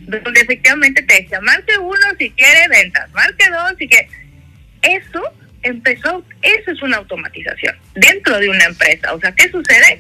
donde 0.08 0.41
efectivamente 0.41 1.02
te 1.04 1.22
decía, 1.22 1.39
marque 1.41 1.78
uno 1.78 2.08
si 2.17 2.30
quiere 2.32 2.67
ventas, 2.67 3.10
marque 3.12 3.46
dos 3.50 3.74
si 3.78 3.88
quiere. 3.88 4.08
Eso 4.82 5.22
empezó, 5.63 6.26
eso 6.41 6.72
es 6.72 6.82
una 6.82 6.98
automatización 6.98 7.76
dentro 7.96 8.39
de 8.39 8.50
una 8.50 8.65
empresa. 8.65 9.13
O 9.13 9.20
sea, 9.20 9.32
¿qué 9.34 9.50
sucede? 9.50 10.00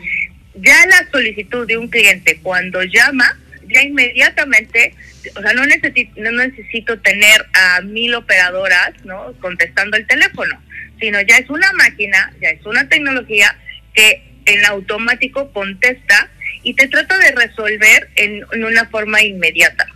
Ya 0.55 0.85
la 0.87 1.07
solicitud 1.11 1.67
de 1.67 1.77
un 1.77 1.87
cliente 1.87 2.39
cuando 2.41 2.83
llama, 2.83 3.37
ya 3.67 3.81
inmediatamente, 3.81 4.93
o 5.35 5.41
sea, 5.41 5.53
no 5.53 5.65
necesito, 5.65 6.11
no 6.17 6.31
necesito 6.31 6.99
tener 6.99 7.45
a 7.53 7.81
mil 7.81 8.13
operadoras, 8.15 8.93
¿no? 9.05 9.33
Contestando 9.39 9.97
el 9.97 10.05
teléfono, 10.07 10.61
sino 10.99 11.21
ya 11.21 11.37
es 11.37 11.49
una 11.49 11.71
máquina, 11.73 12.33
ya 12.41 12.49
es 12.49 12.65
una 12.65 12.87
tecnología 12.89 13.55
que 13.93 14.23
en 14.45 14.65
automático 14.65 15.51
contesta 15.51 16.29
y 16.63 16.73
te 16.73 16.87
trata 16.87 17.17
de 17.17 17.31
resolver 17.31 18.09
en, 18.15 18.43
una 18.63 18.85
forma 18.85 19.21
inmediata, 19.21 19.87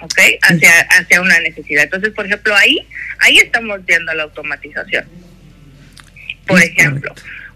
¿ok? 0.00 0.18
Hacia, 0.42 0.80
hacia 0.90 1.20
una 1.20 1.38
necesidad. 1.40 1.84
Entonces, 1.84 2.10
por 2.10 2.26
ejemplo, 2.26 2.54
ahí, 2.54 2.86
ahí 3.18 3.38
estamos 3.38 3.84
viendo 3.84 4.12
la 4.14 4.24
automatización. 4.24 5.06
Por 6.46 6.62
ejemplo, 6.62 7.14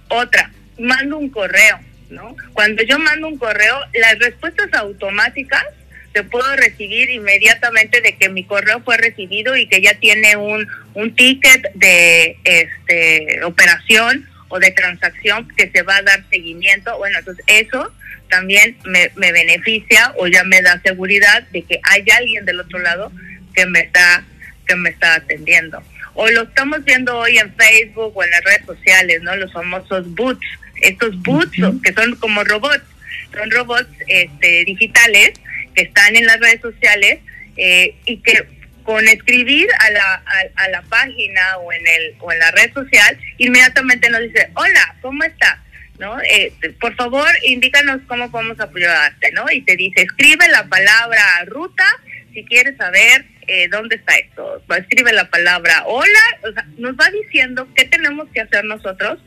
otra, 0.08 0.50
mando 0.78 1.18
un 1.18 1.30
correo, 1.30 1.80
¿no? 2.10 2.36
Cuando 2.52 2.82
yo 2.82 2.98
mando 2.98 3.28
un 3.28 3.38
correo, 3.38 3.78
las 3.94 4.18
respuestas 4.18 4.72
automáticas 4.74 5.64
te 6.12 6.22
puedo 6.22 6.56
recibir 6.56 7.10
inmediatamente 7.10 8.00
de 8.00 8.16
que 8.16 8.30
mi 8.30 8.44
correo 8.44 8.80
fue 8.80 8.96
recibido 8.96 9.54
y 9.54 9.66
que 9.66 9.82
ya 9.82 9.94
tiene 9.98 10.36
un, 10.36 10.66
un 10.94 11.14
ticket 11.14 11.70
de 11.74 12.38
este 12.44 13.44
operación 13.44 14.26
o 14.48 14.58
de 14.58 14.70
transacción 14.70 15.46
que 15.56 15.70
se 15.70 15.82
va 15.82 15.96
a 15.96 16.02
dar 16.02 16.24
seguimiento. 16.30 16.96
Bueno, 16.96 17.18
entonces 17.18 17.44
eso 17.46 17.92
también 18.30 18.78
me, 18.84 19.10
me 19.16 19.30
beneficia 19.30 20.14
o 20.16 20.26
ya 20.26 20.42
me 20.44 20.62
da 20.62 20.80
seguridad 20.80 21.42
de 21.52 21.62
que 21.62 21.80
hay 21.82 22.04
alguien 22.16 22.46
del 22.46 22.60
otro 22.60 22.78
lado 22.78 23.12
que 23.54 23.66
me 23.66 23.80
está 23.80 24.24
que 24.66 24.74
me 24.74 24.90
está 24.90 25.16
atendiendo. 25.16 25.82
O 26.14 26.28
lo 26.30 26.44
estamos 26.44 26.82
viendo 26.84 27.16
hoy 27.18 27.36
en 27.36 27.54
Facebook 27.54 28.16
o 28.16 28.24
en 28.24 28.30
las 28.30 28.42
redes 28.42 28.64
sociales, 28.64 29.20
¿no? 29.20 29.36
Los 29.36 29.52
famosos 29.52 30.14
boots 30.14 30.46
estos 30.82 31.20
boots 31.22 31.56
que 31.82 31.92
son 31.92 32.16
como 32.16 32.44
robots, 32.44 32.84
son 33.32 33.50
robots 33.50 33.88
este, 34.08 34.64
digitales 34.64 35.32
que 35.74 35.82
están 35.82 36.16
en 36.16 36.26
las 36.26 36.40
redes 36.40 36.60
sociales 36.60 37.20
eh, 37.56 37.94
y 38.04 38.18
que 38.18 38.46
con 38.86 39.06
escribir 39.08 39.66
a 39.80 39.90
la, 39.90 40.22
a, 40.54 40.68
la 40.68 40.82
página 40.82 41.58
o 41.58 41.72
en 41.72 41.86
el 41.86 42.14
o 42.20 42.30
en 42.32 42.38
la 42.38 42.52
red 42.52 42.72
social 42.72 43.18
inmediatamente 43.36 44.08
nos 44.10 44.20
dice 44.20 44.48
hola 44.54 44.96
cómo 45.02 45.24
está 45.24 45.60
no 45.98 46.20
eh, 46.22 46.52
por 46.80 46.94
favor 46.94 47.28
indícanos 47.42 48.00
cómo 48.06 48.30
podemos 48.30 48.60
apoyarte 48.60 49.32
no 49.32 49.50
y 49.50 49.62
te 49.62 49.76
dice 49.76 50.02
escribe 50.02 50.46
la 50.48 50.66
palabra 50.68 51.44
ruta 51.46 51.84
si 52.32 52.44
quieres 52.44 52.76
saber 52.76 53.24
eh, 53.48 53.68
dónde 53.68 53.96
está 53.96 54.14
esto 54.16 54.62
escribe 54.76 55.12
la 55.12 55.28
palabra 55.30 55.82
hola 55.86 56.20
o 56.48 56.52
sea, 56.52 56.64
nos 56.78 56.94
va 56.94 57.10
diciendo 57.10 57.66
qué 57.74 57.86
tenemos 57.86 58.28
que 58.32 58.42
hacer 58.42 58.64
nosotros 58.64 59.18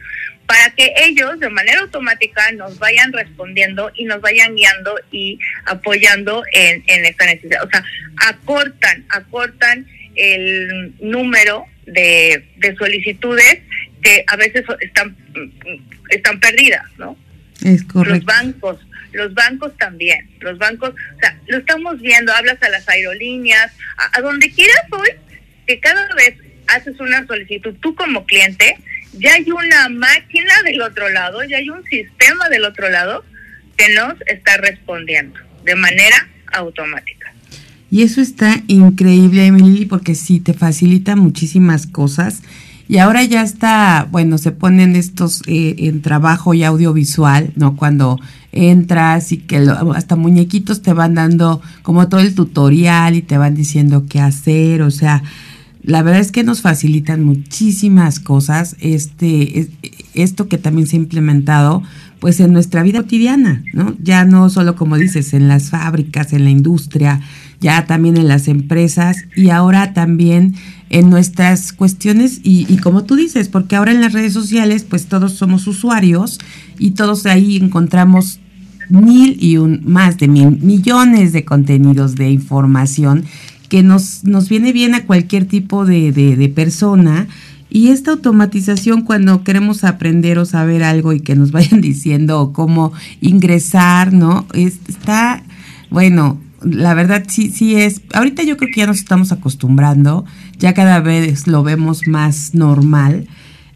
para 0.49 0.71
que 0.71 0.91
ellos 1.05 1.39
de 1.39 1.47
manera 1.49 1.81
automática 1.81 2.51
nos 2.53 2.79
vayan 2.79 3.13
respondiendo 3.13 3.91
y 3.93 4.05
nos 4.05 4.19
vayan 4.19 4.55
guiando 4.55 4.99
y 5.12 5.38
apoyando 5.65 6.41
en, 6.51 6.83
esta 6.88 7.27
necesidad. 7.27 7.63
O 7.63 7.69
sea, 7.69 7.85
acortan, 8.27 9.05
acortan 9.09 9.85
el 10.15 10.95
número 11.01 11.67
de, 11.85 12.43
solicitudes 12.79 13.59
que 14.01 14.23
a 14.25 14.38
veces 14.38 14.65
están, 14.79 15.15
están 16.09 16.39
perdidas, 16.39 16.85
¿no? 16.97 17.15
Es 17.63 17.83
correcto. 17.83 18.15
Los 18.15 18.25
bancos, 18.25 18.79
los 19.12 19.33
bancos 19.35 19.77
también, 19.77 20.31
los 20.39 20.57
bancos, 20.57 20.89
o 20.89 21.19
sea, 21.19 21.38
lo 21.45 21.59
estamos 21.59 22.01
viendo, 22.01 22.33
hablas 22.33 22.57
a 22.63 22.69
las 22.69 22.89
aerolíneas, 22.89 23.71
a, 23.97 24.17
a 24.17 24.21
donde 24.21 24.49
quieras 24.49 24.81
hoy, 24.89 25.09
que 25.67 25.79
cada 25.79 26.12
vez 26.15 26.33
haces 26.65 26.99
una 26.99 27.23
solicitud 27.27 27.75
tú 27.81 27.93
como 27.93 28.25
cliente, 28.25 28.77
ya 29.13 29.34
hay 29.34 29.50
una 29.52 29.89
máquina 29.89 30.54
del 30.65 30.82
otro 30.82 31.10
lado, 31.10 31.43
ya 31.43 31.58
hay 31.58 31.69
un 31.69 31.84
sistema 31.86 32.50
del 32.50 32.65
otro 32.65 32.89
lado 32.89 33.24
que 33.78 33.93
nos 33.93 34.15
está 34.28 34.58
respondiendo 34.58 35.39
de 35.63 35.76
manera 35.76 36.28
automática. 36.54 37.34
Y 37.91 38.04
eso 38.04 38.22
está 38.22 38.62
increíble, 38.67 39.48
Emily, 39.48 39.86
porque 39.86 40.13
sí, 40.13 40.39
te 40.39 40.54
facilita 40.54 41.15
muchísimas 41.15 41.88
cosas. 41.88 42.43
Y 42.88 42.98
ahora 42.98 43.24
ya 43.24 43.41
está, 43.41 44.08
bueno, 44.10 44.38
se 44.38 44.52
ponen 44.52 44.95
estos 44.95 45.41
eh, 45.48 45.76
en 45.78 46.02
trabajo 46.02 46.54
y 46.54 46.63
audiovisual, 46.63 47.52
¿no? 47.56 47.76
Cuando 47.76 48.19
entras 48.52 49.32
y 49.32 49.38
que 49.38 49.58
hasta 49.95 50.15
muñequitos 50.15 50.82
te 50.82 50.93
van 50.93 51.13
dando 51.13 51.62
como 51.84 52.10
todo 52.10 52.22
el 52.22 52.34
tutorial 52.34 53.15
y 53.15 53.22
te 53.22 53.38
van 53.38 53.56
diciendo 53.56 54.06
qué 54.10 54.19
hacer, 54.19 54.82
o 54.82 54.89
sea, 54.91 55.22
la 55.89 56.04
verdad 56.04 56.21
es 56.21 56.32
que 56.32 56.43
nos 56.43 56.62
facilitan 56.62 57.23
muchísimas 57.23 58.19
cosas, 58.19 58.75
este, 58.80 59.71
esto 60.13 60.47
que 60.47 60.60
también 60.60 60.86
se 60.86 60.95
ha 60.95 60.99
implementado 60.99 61.82
pues 62.19 62.39
en 62.39 62.54
nuestra 62.54 62.84
vida 62.84 63.02
cotidiana, 63.02 63.63
¿no? 63.73 63.95
Ya 63.99 64.23
no 64.23 64.52
solo 64.52 64.75
como 64.75 64.97
dices, 64.97 65.34
en 65.34 65.47
las 65.47 65.71
fábricas, 65.71 66.32
en 66.32 66.43
la 66.43 66.52
industria, 66.52 67.21
ya 67.60 67.88
también 67.88 68.17
en 68.17 68.28
las 68.28 68.47
empresas 68.47 69.17
y 69.36 69.49
ahora 69.49 69.93
también 69.93 70.54
en 70.91 71.10
nuestras 71.10 71.73
cuestiones 71.73 72.39
y, 72.43 72.71
y, 72.71 72.78
como 72.78 73.06
tú 73.06 73.15
dices, 73.15 73.49
porque 73.49 73.75
ahora 73.75 73.91
en 73.91 74.02
las 74.02 74.13
redes 74.13 74.34
sociales 74.34 74.84
pues 74.88 75.08
todos 75.08 75.34
somos 75.34 75.65
usuarios 75.65 76.39
y 76.78 76.91
todos 76.91 77.25
ahí 77.25 77.58
encontramos 77.58 78.39
mil 78.89 79.38
y 79.41 79.58
un, 79.58 79.82
más 79.86 80.19
de 80.19 80.28
mil 80.28 80.52
millones 80.62 81.34
de 81.34 81.45
contenidos 81.45 82.13
de 82.13 82.30
información 82.30 83.25
que 83.69 83.84
nos, 83.84 84.23
nos 84.23 84.49
viene 84.49 84.73
bien 84.73 84.95
a 84.95 85.05
cualquier 85.05 85.45
tipo 85.45 85.86
de, 85.86 86.12
de, 86.12 86.49
persona. 86.49 87.27
Y 87.69 87.89
esta 87.89 88.12
automatización 88.12 89.03
cuando 89.03 89.43
queremos 89.43 89.84
aprender 89.84 90.39
o 90.39 90.45
saber 90.45 90.84
algo 90.84 91.13
y 91.13 91.21
que 91.21 91.36
nos 91.36 91.51
vayan 91.53 91.79
diciendo 91.79 92.51
cómo 92.53 92.91
ingresar, 93.21 94.12
¿no? 94.12 94.47
está, 94.53 95.43
bueno, 95.89 96.41
la 96.62 96.93
verdad 96.93 97.23
sí, 97.29 97.51
sí 97.51 97.75
es, 97.75 98.01
ahorita 98.13 98.43
yo 98.43 98.58
creo 98.58 98.71
que 98.73 98.82
ya 98.82 98.88
nos 98.88 98.97
estamos 98.97 99.32
acostumbrando, 99.32 100.25
ya 100.58 100.73
cada 100.73 100.99
vez 100.99 101.47
lo 101.47 101.63
vemos 101.63 102.08
más 102.08 102.53
normal, 102.53 103.27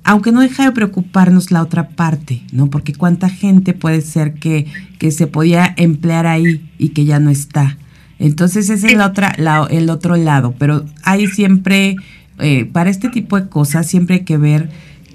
aunque 0.04 0.34
no 0.34 0.42
deja 0.42 0.66
de 0.66 0.74
preocuparnos 0.74 1.52
la 1.52 1.62
otra 1.62 1.90
parte, 1.90 2.44
¿no? 2.52 2.70
Porque 2.70 2.94
cuánta 2.94 3.30
gente 3.30 3.74
puede 3.74 4.02
ser 4.02 4.34
que, 4.34 4.66
que 5.00 5.12
se 5.12 5.28
podía 5.28 5.74
emplear 5.78 6.28
ahí 6.28 6.70
y 6.78 6.90
que 6.90 7.06
ya 7.06 7.20
no 7.20 7.30
está. 7.30 7.78
Entonces 8.20 8.70
ese 8.70 8.88
es 8.88 8.94
el, 8.94 9.02
otra, 9.02 9.36
el 9.70 9.90
otro 9.90 10.16
lado, 10.16 10.56
pero 10.58 10.86
hay 11.04 11.28
siempre, 11.28 11.96
eh, 12.40 12.66
para 12.66 12.90
este 12.90 13.10
tipo 13.10 13.40
de 13.40 13.50
cosas, 13.50 13.88
siempre 13.88 14.18
hay 14.18 14.24
que 14.24 14.38
ver 14.38 14.70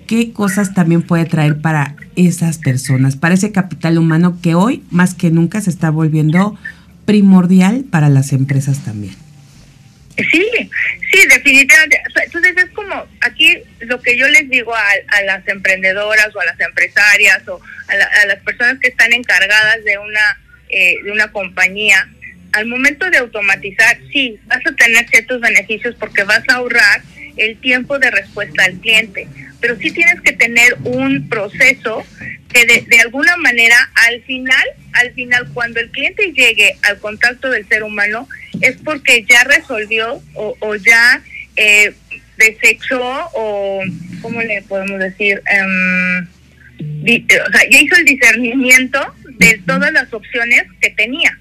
qué 0.06 0.32
cosas 0.32 0.74
también 0.74 1.02
puede 1.02 1.26
traer 1.26 1.60
para 1.60 1.94
esas 2.16 2.58
personas, 2.58 3.16
para 3.16 3.34
ese 3.34 3.52
capital 3.52 3.98
humano 3.98 4.38
que 4.42 4.54
hoy 4.54 4.82
más 4.90 5.14
que 5.14 5.30
nunca 5.30 5.60
se 5.60 5.70
está 5.70 5.90
volviendo 5.90 6.58
primordial 7.04 7.84
para 7.90 8.08
las 8.08 8.32
empresas 8.32 8.84
también. 8.84 9.14
Sí, 10.16 10.44
sí, 11.12 11.26
definitivamente. 11.28 12.00
Entonces 12.24 12.56
es 12.56 12.70
como 12.70 13.06
aquí 13.20 13.56
lo 13.80 14.02
que 14.02 14.18
yo 14.18 14.26
les 14.28 14.50
digo 14.50 14.74
a, 14.74 15.22
las 15.22 15.46
emprendedoras 15.46 16.34
o 16.34 16.40
a 16.40 16.44
las 16.44 16.58
empresarias 16.58 17.46
o 17.46 17.60
a, 17.88 18.26
las 18.26 18.40
personas 18.40 18.78
que 18.80 18.88
están 18.88 19.12
encargadas 19.12 19.84
de 19.84 19.96
una 19.98 20.38
eh, 20.70 20.96
de 21.04 21.12
una 21.12 21.30
compañía 21.30 22.08
al 22.58 22.66
momento 22.66 23.08
de 23.08 23.18
automatizar, 23.18 23.98
sí, 24.12 24.36
vas 24.46 24.60
a 24.66 24.74
tener 24.74 25.08
ciertos 25.08 25.40
beneficios 25.40 25.94
porque 25.98 26.24
vas 26.24 26.42
a 26.48 26.54
ahorrar 26.54 27.02
el 27.36 27.56
tiempo 27.58 27.98
de 28.00 28.10
respuesta 28.10 28.64
al 28.64 28.74
cliente, 28.80 29.28
pero 29.60 29.76
sí 29.76 29.92
tienes 29.92 30.20
que 30.22 30.32
tener 30.32 30.76
un 30.82 31.28
proceso 31.28 32.04
que 32.52 32.66
de, 32.66 33.00
alguna 33.00 33.36
manera 33.36 33.76
al 33.94 34.22
final, 34.22 34.66
al 34.92 35.12
final 35.12 35.48
cuando 35.54 35.78
el 35.78 35.90
cliente 35.90 36.32
llegue 36.32 36.76
al 36.82 36.98
contacto 36.98 37.48
del 37.50 37.68
ser 37.68 37.84
humano 37.84 38.28
es 38.60 38.76
porque 38.78 39.24
ya 39.28 39.44
resolvió 39.44 40.20
o, 40.34 40.74
ya 40.76 41.22
eh, 41.56 41.92
desechó 42.38 43.00
o, 43.34 43.82
¿cómo 44.20 44.42
le 44.42 44.62
podemos 44.62 44.98
decir? 44.98 45.40
Em, 45.46 46.26
o 46.26 47.52
sea, 47.52 47.70
ya 47.70 47.80
hizo 47.80 47.96
el 47.96 48.04
discernimiento 48.04 49.14
de 49.38 49.60
todas 49.64 49.92
las 49.92 50.12
opciones 50.12 50.64
que 50.80 50.90
tenía 50.90 51.38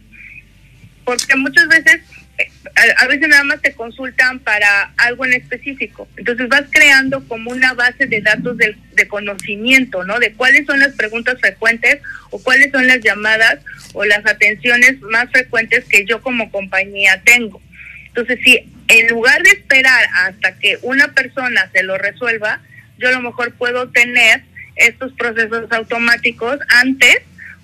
porque 1.08 1.38
muchas 1.38 1.70
veces, 1.70 2.02
eh, 2.38 2.50
a, 2.98 3.08
veces 3.08 3.30
nada 3.30 3.46
más 3.46 3.62
te 3.62 3.72
consultan 3.72 4.40
para 4.40 4.92
algo 4.98 5.24
en 5.24 5.36
específico. 5.36 6.06
Entonces 6.18 6.50
vas 6.50 6.64
creando 6.70 7.26
como 7.30 7.52
una 7.52 7.74
base 7.74 8.08
de 8.08 8.20
datos 8.20 8.58
de, 8.58 8.76
de 8.92 9.08
conocimiento, 9.08 10.04
¿no? 10.04 10.20
De 10.20 10.34
cuáles 10.34 10.66
son 10.66 10.82
las 10.82 10.94
preguntas 10.96 11.40
frecuentes 11.40 12.02
o 12.30 12.44
cuáles 12.44 12.74
son 12.74 12.88
las 12.88 13.00
llamadas 13.00 13.60
o 13.94 14.04
las 14.04 14.26
atenciones 14.26 15.00
más 15.00 15.32
frecuentes 15.32 15.86
que 15.86 16.04
yo 16.04 16.22
como 16.22 16.52
compañía 16.52 17.22
tengo. 17.24 17.62
Entonces, 18.08 18.40
si 18.44 18.70
en 18.90 19.08
lugar 19.08 19.42
de 19.44 19.52
esperar 19.52 20.10
hasta 20.26 20.60
que 20.60 20.78
una 20.82 21.08
persona 21.14 21.70
se 21.72 21.84
lo 21.84 21.98
resuelva, 21.98 22.60
yo 22.98 23.08
a 23.08 23.12
lo 23.12 23.22
mejor 23.22 23.54
puedo 23.54 23.88
tener 23.92 24.42
estos 24.76 25.14
procesos 25.14 25.72
automáticos 25.72 26.60
antes 26.68 27.22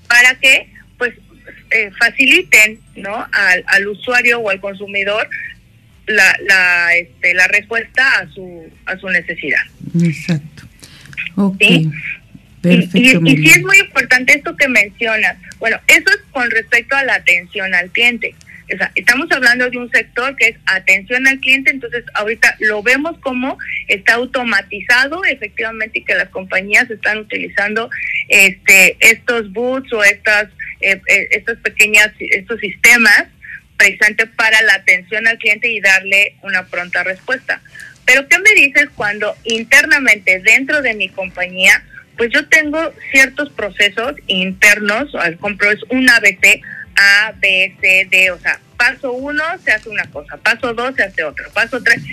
para 0.08 0.36
que 0.36 0.72
eh, 1.71 1.91
faciliten 1.97 2.79
¿no? 2.95 3.27
Al, 3.32 3.63
al, 3.67 3.88
usuario 3.88 4.39
o 4.39 4.49
al 4.49 4.60
consumidor 4.60 5.27
la, 6.08 6.38
la, 6.45 6.95
este, 6.95 7.34
la 7.34 7.47
respuesta 7.47 8.19
a 8.19 8.29
su, 8.34 8.69
a 8.86 8.97
su 8.97 9.08
necesidad. 9.10 9.62
Exacto. 10.01 10.63
¿Sí? 11.60 11.89
Perfecto, 12.62 12.97
y, 13.25 13.34
y, 13.34 13.38
sí 13.38 13.49
es 13.49 13.62
muy 13.62 13.77
importante 13.77 14.34
esto 14.34 14.56
que 14.56 14.69
mencionas. 14.69 15.38
Bueno, 15.60 15.79
eso 15.88 16.10
es 16.10 16.21
con 16.32 16.49
respecto 16.49 16.95
a 16.95 17.03
la 17.03 17.15
atención 17.15 17.73
al 17.73 17.89
cliente. 17.91 18.36
O 18.73 18.77
sea, 18.77 18.91
estamos 18.95 19.29
hablando 19.32 19.69
de 19.69 19.77
un 19.77 19.89
sector 19.91 20.36
que 20.38 20.49
es 20.49 20.56
atención 20.65 21.27
al 21.27 21.39
cliente, 21.39 21.71
entonces 21.71 22.06
ahorita 22.13 22.56
lo 22.60 22.82
vemos 22.82 23.17
como 23.19 23.58
está 23.88 24.13
automatizado 24.13 25.23
efectivamente 25.25 25.99
y 25.99 26.03
que 26.03 26.15
las 26.15 26.29
compañías 26.29 26.89
están 26.89 27.17
utilizando 27.17 27.89
este 28.29 28.95
estos 29.01 29.51
boots 29.51 29.91
o 29.91 30.03
estas 30.03 30.47
eh, 30.84 31.02
eh, 31.08 31.28
estos 31.32 31.58
pequeñas, 31.60 32.12
estos 32.19 32.60
sistemas 32.60 33.26
precisamente 33.78 34.28
para 34.28 34.62
la 34.62 34.76
atención 34.76 35.28
al 35.28 35.38
cliente 35.38 35.69
y 35.69 35.82
darle 35.82 36.36
una 36.41 36.65
pronta 36.67 37.04
respuesta. 37.04 37.62
Pero 38.06 38.28
¿qué 38.28 38.38
me 38.39 38.52
dices 38.56 38.89
cuando 38.96 39.36
internamente 39.43 40.39
dentro 40.39 40.82
de 40.82 40.93
mi 40.93 41.10
compañía, 41.10 41.84
pues 42.17 42.32
yo 42.32 42.48
tengo 42.48 42.93
ciertos 43.12 43.50
procesos 43.52 44.15
internos, 44.28 45.13
al 45.15 45.38
compro 45.38 45.72
es 45.72 45.82
un 45.89 46.10
ABC, 46.10 46.62
A, 46.96 47.34
B, 47.38 47.76
C, 47.82 48.08
D, 48.10 48.32
o 48.32 48.39
sea, 48.39 48.60
paso 48.78 49.13
uno 49.13 49.43
se 49.63 49.72
hace 49.72 49.89
una 49.89 50.06
cosa, 50.12 50.38
paso 50.38 50.74
dos 50.74 50.96
se 50.96 51.04
hace 51.04 51.24
otra, 51.24 51.50
paso 51.50 51.82
tres. 51.82 52.04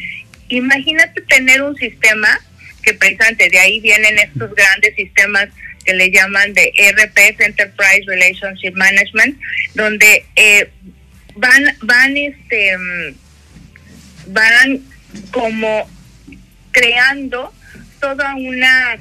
Imagínate 0.48 1.20
tener 1.22 1.62
un 1.62 1.76
sistema 1.76 2.40
que 2.82 2.94
precisamente 2.94 3.50
de 3.50 3.58
ahí 3.58 3.80
vienen 3.80 4.18
estos 4.18 4.54
grandes 4.54 4.94
sistemas 4.94 5.48
que 5.84 5.94
le 5.94 6.10
llaman 6.10 6.52
de 6.52 6.72
ERP, 6.74 7.40
Enterprise 7.40 8.04
Relationship 8.06 8.72
Management, 8.74 9.38
donde 9.74 10.24
eh, 10.36 10.70
van, 11.36 11.64
van, 11.82 12.16
este, 12.16 12.76
mm, 12.76 13.14
van 14.28 14.80
como 15.30 15.88
creando 16.72 17.52
toda 18.00 18.34
una 18.36 18.98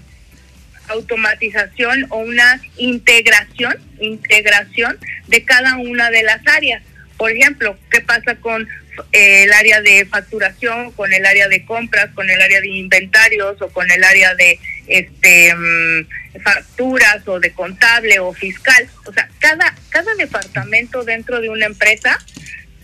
automatización 0.88 2.06
o 2.10 2.18
una 2.18 2.60
integración, 2.78 3.78
integración 4.00 4.98
de 5.28 5.44
cada 5.44 5.78
una 5.78 6.10
de 6.10 6.24
las 6.24 6.42
áreas. 6.48 6.82
Por 7.18 7.32
ejemplo, 7.32 7.78
¿qué 7.92 8.02
pasa 8.02 8.36
con 8.36 8.68
eh, 9.13 9.44
el 9.44 9.54
área 9.54 9.82
de 9.82 10.06
facturación, 10.06 10.92
con 10.92 11.13
el 11.13 11.26
área 11.26 11.48
de 11.48 11.63
compras, 11.65 12.10
con 12.13 12.30
el 12.30 12.42
área 12.42 12.60
de 12.62 12.70
inventarios 12.70 13.62
o 13.62 13.70
con 13.70 13.89
el 13.92 14.04
área 14.04 14.36
de 14.36 14.60
este 14.89 15.54
mm, 15.56 16.41
facturas 16.43 17.28
o 17.28 17.39
de 17.39 17.52
contable 17.52 18.19
o 18.19 18.34
fiscal. 18.34 18.88
O 19.06 19.13
sea, 19.13 19.30
cada, 19.39 19.73
cada 19.89 20.13
departamento 20.15 21.04
dentro 21.04 21.39
de 21.39 21.49
una 21.49 21.67
empresa 21.67 22.19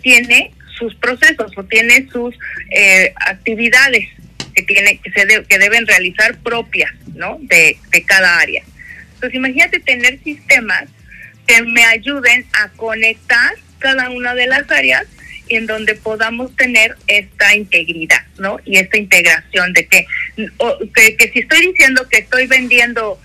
tiene 0.01 0.53
sus 0.77 0.95
procesos 0.95 1.51
o 1.57 1.63
tiene 1.63 2.07
sus 2.11 2.35
eh, 2.71 3.13
actividades 3.27 4.07
que 4.53 4.63
tiene 4.63 4.99
que 4.99 5.11
se 5.11 5.43
que 5.43 5.59
deben 5.59 5.85
realizar 5.85 6.37
propias, 6.37 6.93
¿no? 7.13 7.37
De, 7.41 7.77
de 7.91 8.03
cada 8.03 8.39
área. 8.39 8.63
Entonces, 9.15 9.35
imagínate 9.35 9.79
tener 9.79 10.19
sistemas 10.23 10.85
que 11.47 11.61
me 11.63 11.83
ayuden 11.85 12.45
a 12.53 12.69
conectar 12.69 13.55
cada 13.79 14.09
una 14.09 14.33
de 14.33 14.47
las 14.47 14.69
áreas 14.71 15.05
en 15.49 15.67
donde 15.67 15.95
podamos 15.95 16.55
tener 16.55 16.95
esta 17.07 17.55
integridad, 17.55 18.25
¿no? 18.37 18.59
Y 18.65 18.77
esta 18.77 18.97
integración 18.97 19.73
de 19.73 19.87
que, 19.87 20.05
que, 20.35 21.31
si 21.31 21.39
estoy 21.39 21.67
diciendo 21.67 22.07
que 22.09 22.19
estoy 22.19 22.47
vendiendo 22.47 23.19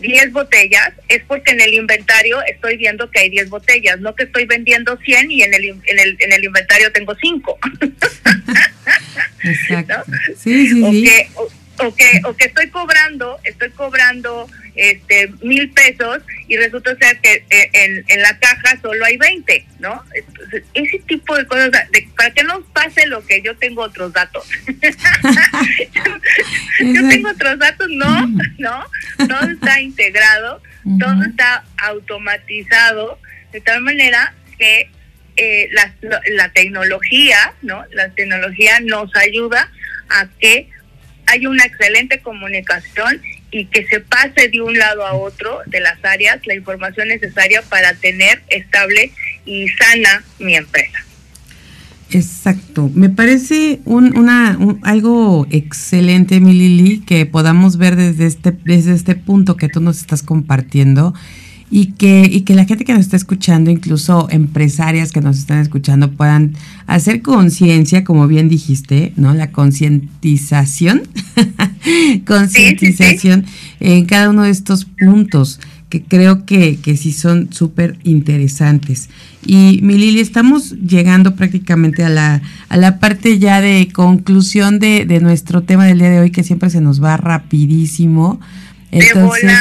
10 0.00 0.32
botellas, 0.32 0.92
es 1.08 1.22
porque 1.24 1.52
en 1.52 1.60
el 1.60 1.74
inventario 1.74 2.40
estoy 2.44 2.76
viendo 2.76 3.10
que 3.10 3.20
hay 3.20 3.30
10 3.30 3.50
botellas, 3.50 4.00
no 4.00 4.14
que 4.14 4.24
estoy 4.24 4.46
vendiendo 4.46 4.96
100 4.96 5.30
y 5.30 5.42
en 5.42 5.54
el, 5.54 5.64
en 5.64 5.98
el, 5.98 6.16
en 6.20 6.32
el 6.32 6.44
inventario 6.44 6.92
tengo 6.92 7.14
5. 7.20 7.58
Exacto. 9.44 10.12
Sí, 10.36 10.68
sí, 10.68 10.82
o 10.82 10.90
Que, 10.90 11.28
o, 11.34 11.48
que, 11.78 12.20
o 12.24 12.36
que 12.36 12.46
estoy 12.46 12.68
cobrando, 12.70 13.38
estoy 13.44 13.70
cobrando 13.70 14.48
este 14.74 15.28
mil 15.42 15.70
pesos 15.70 16.20
y 16.46 16.56
resulta 16.56 16.96
ser 16.96 17.18
que 17.20 17.44
eh, 17.50 17.70
en, 17.72 18.04
en 18.06 18.22
la 18.22 18.38
caja 18.38 18.78
solo 18.80 19.04
hay 19.04 19.16
20, 19.16 19.66
¿no? 19.80 20.04
ese 20.74 20.98
tipo 21.00 21.36
de 21.36 21.46
cosas, 21.46 21.70
para 22.16 22.30
que 22.32 22.44
no 22.44 22.62
pase 22.72 23.06
lo 23.06 23.24
que 23.26 23.42
yo 23.42 23.56
tengo 23.56 23.82
otros 23.82 24.12
datos. 24.12 24.48
yo 26.80 27.08
tengo 27.08 27.30
otros 27.30 27.58
datos, 27.58 27.88
no, 27.90 28.28
no, 28.58 28.84
todo 29.16 29.50
está 29.50 29.80
integrado, 29.80 30.62
todo 30.98 31.24
está 31.24 31.64
automatizado, 31.78 33.18
de 33.52 33.60
tal 33.60 33.82
manera 33.82 34.34
que 34.58 34.90
eh, 35.36 35.68
la, 35.72 35.92
la 36.32 36.48
tecnología, 36.50 37.54
¿no? 37.62 37.84
La 37.92 38.08
tecnología 38.10 38.80
nos 38.80 39.14
ayuda 39.16 39.70
a 40.08 40.26
que 40.40 40.68
haya 41.28 41.48
una 41.48 41.64
excelente 41.64 42.20
comunicación 42.20 43.20
y 43.50 43.66
que 43.66 43.86
se 43.86 44.00
pase 44.00 44.48
de 44.48 44.60
un 44.60 44.76
lado 44.78 45.06
a 45.06 45.14
otro 45.14 45.60
de 45.66 45.80
las 45.80 46.02
áreas 46.04 46.46
la 46.46 46.54
información 46.54 47.08
necesaria 47.08 47.62
para 47.62 47.94
tener 47.94 48.42
estable 48.48 49.12
y 49.46 49.68
sana 49.68 50.22
mi 50.38 50.54
empresa. 50.54 50.98
Exacto, 52.10 52.90
me 52.94 53.10
parece 53.10 53.80
un, 53.84 54.16
una, 54.16 54.58
algo 54.82 55.46
excelente, 55.50 56.40
Milili, 56.40 57.00
que 57.00 57.26
podamos 57.26 57.76
ver 57.76 57.96
desde 57.96 58.26
este, 58.26 58.52
desde 58.64 58.94
este 58.94 59.14
punto 59.14 59.56
que 59.56 59.68
tú 59.68 59.80
nos 59.80 59.98
estás 59.98 60.22
compartiendo 60.22 61.12
y 61.70 61.92
que, 61.92 62.28
y 62.30 62.42
que 62.42 62.54
la 62.54 62.64
gente 62.64 62.84
que 62.84 62.92
nos 62.92 63.02
está 63.02 63.16
escuchando, 63.16 63.70
incluso 63.70 64.28
empresarias 64.30 65.12
que 65.12 65.20
nos 65.20 65.38
están 65.38 65.58
escuchando, 65.58 66.10
puedan 66.10 66.54
hacer 66.86 67.22
conciencia, 67.22 68.04
como 68.04 68.26
bien 68.26 68.48
dijiste, 68.48 69.12
¿no? 69.16 69.34
La 69.34 69.50
concientización, 69.50 71.02
concientización 72.26 73.44
en 73.80 74.06
cada 74.06 74.30
uno 74.30 74.44
de 74.44 74.50
estos 74.50 74.84
puntos 74.84 75.60
que 75.88 76.02
creo 76.02 76.44
que, 76.44 76.76
que 76.76 76.96
sí 76.96 77.12
son 77.12 77.52
súper 77.52 77.98
interesantes. 78.04 79.08
Y 79.44 79.80
mi 79.82 79.94
Lili, 79.94 80.20
estamos 80.20 80.72
llegando 80.72 81.34
prácticamente 81.34 82.04
a 82.04 82.10
la, 82.10 82.42
a 82.68 82.76
la 82.76 82.98
parte 82.98 83.38
ya 83.38 83.60
de 83.60 83.88
conclusión 83.92 84.78
de, 84.78 85.06
de 85.06 85.20
nuestro 85.20 85.62
tema 85.62 85.86
del 85.86 85.98
día 85.98 86.10
de 86.10 86.20
hoy, 86.20 86.30
que 86.30 86.44
siempre 86.44 86.68
se 86.68 86.80
nos 86.80 87.02
va 87.02 87.16
rapidísimo. 87.16 88.38
Entonces, 88.90 89.52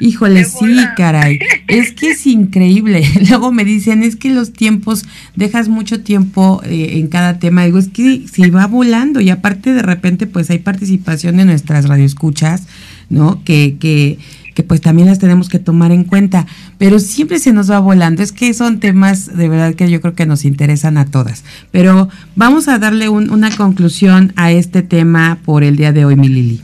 híjole, 0.00 0.44
sí, 0.44 0.76
caray. 0.96 1.40
Es 1.66 1.92
que 1.92 2.10
es 2.10 2.26
increíble. 2.26 3.02
Luego 3.28 3.50
me 3.52 3.64
dicen, 3.64 4.02
es 4.02 4.16
que 4.16 4.30
los 4.30 4.52
tiempos, 4.52 5.04
dejas 5.34 5.68
mucho 5.68 6.02
tiempo 6.02 6.60
eh, 6.64 6.98
en 6.98 7.08
cada 7.08 7.38
tema. 7.38 7.64
Digo, 7.64 7.78
es 7.78 7.88
que 7.88 8.26
se 8.28 8.50
va 8.50 8.66
volando 8.66 9.20
y 9.20 9.30
aparte 9.30 9.72
de 9.72 9.82
repente 9.82 10.26
pues 10.26 10.50
hay 10.50 10.58
participación 10.58 11.36
de 11.36 11.44
nuestras 11.44 11.88
radioescuchas, 11.88 12.62
¿no? 13.10 13.42
Que, 13.44 13.76
que, 13.80 14.18
que 14.54 14.62
pues 14.62 14.80
también 14.80 15.08
las 15.08 15.18
tenemos 15.18 15.48
que 15.48 15.58
tomar 15.58 15.90
en 15.90 16.04
cuenta. 16.04 16.46
Pero 16.78 17.00
siempre 17.00 17.40
se 17.40 17.52
nos 17.52 17.68
va 17.68 17.80
volando. 17.80 18.22
Es 18.22 18.30
que 18.30 18.54
son 18.54 18.78
temas 18.78 19.36
de 19.36 19.48
verdad 19.48 19.74
que 19.74 19.90
yo 19.90 20.00
creo 20.00 20.14
que 20.14 20.26
nos 20.26 20.44
interesan 20.44 20.96
a 20.96 21.06
todas. 21.06 21.42
Pero 21.72 22.08
vamos 22.36 22.68
a 22.68 22.78
darle 22.78 23.08
una 23.08 23.50
conclusión 23.56 24.32
a 24.36 24.52
este 24.52 24.82
tema 24.82 25.38
por 25.44 25.64
el 25.64 25.76
día 25.76 25.92
de 25.92 26.04
hoy, 26.04 26.14
mi 26.14 26.28
Lili. 26.28 26.62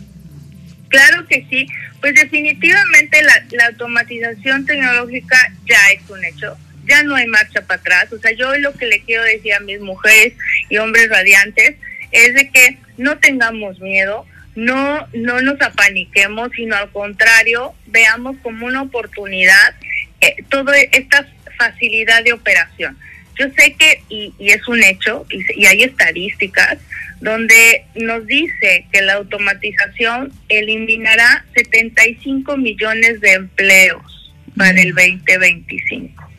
Claro 0.92 1.26
que 1.26 1.44
sí. 1.48 1.66
Pues 2.00 2.14
definitivamente 2.14 3.22
la, 3.22 3.66
automatización 3.66 4.66
tecnológica 4.66 5.36
ya 5.66 5.78
es 5.94 6.08
un 6.10 6.22
hecho, 6.24 6.56
ya 6.84 7.02
no 7.02 7.14
hay 7.14 7.26
marcha 7.26 7.62
para 7.62 7.80
atrás. 7.80 8.12
O 8.12 8.18
sea, 8.18 8.32
yo 8.32 8.56
lo 8.58 8.72
que 8.74 8.86
le 8.86 9.00
quiero 9.00 9.22
decir 9.24 9.54
a 9.54 9.60
mis 9.60 9.80
mujeres 9.80 10.34
y 10.68 10.76
hombres 10.76 11.08
radiantes 11.08 11.76
es 12.10 12.34
de 12.34 12.50
que 12.50 12.76
no 12.98 13.18
tengamos 13.18 13.80
miedo, 13.80 14.26
no, 14.54 15.08
no 15.14 15.40
nos 15.40 15.60
apaniquemos, 15.62 16.50
sino 16.54 16.76
al 16.76 16.90
contrario, 16.90 17.72
veamos 17.86 18.36
como 18.42 18.66
una 18.66 18.82
oportunidad 18.82 19.74
eh, 20.20 20.44
toda 20.50 20.76
esta 20.76 21.26
facilidad 21.56 22.22
de 22.22 22.34
operación. 22.34 22.98
Yo 23.38 23.46
sé 23.56 23.74
que, 23.78 24.02
y, 24.10 24.34
es 24.40 24.68
un 24.68 24.82
hecho, 24.84 25.24
y, 25.30 25.62
y 25.62 25.66
hay 25.66 25.84
estadísticas, 25.84 26.78
donde 27.22 27.84
nos 27.94 28.26
dice 28.26 28.84
que 28.92 29.00
la 29.00 29.14
automatización 29.14 30.32
eliminará 30.48 31.44
75 31.54 32.56
millones 32.56 33.20
de 33.20 33.32
empleos 33.32 34.32
para 34.56 34.80
el 34.80 34.92
2025. 34.92 36.30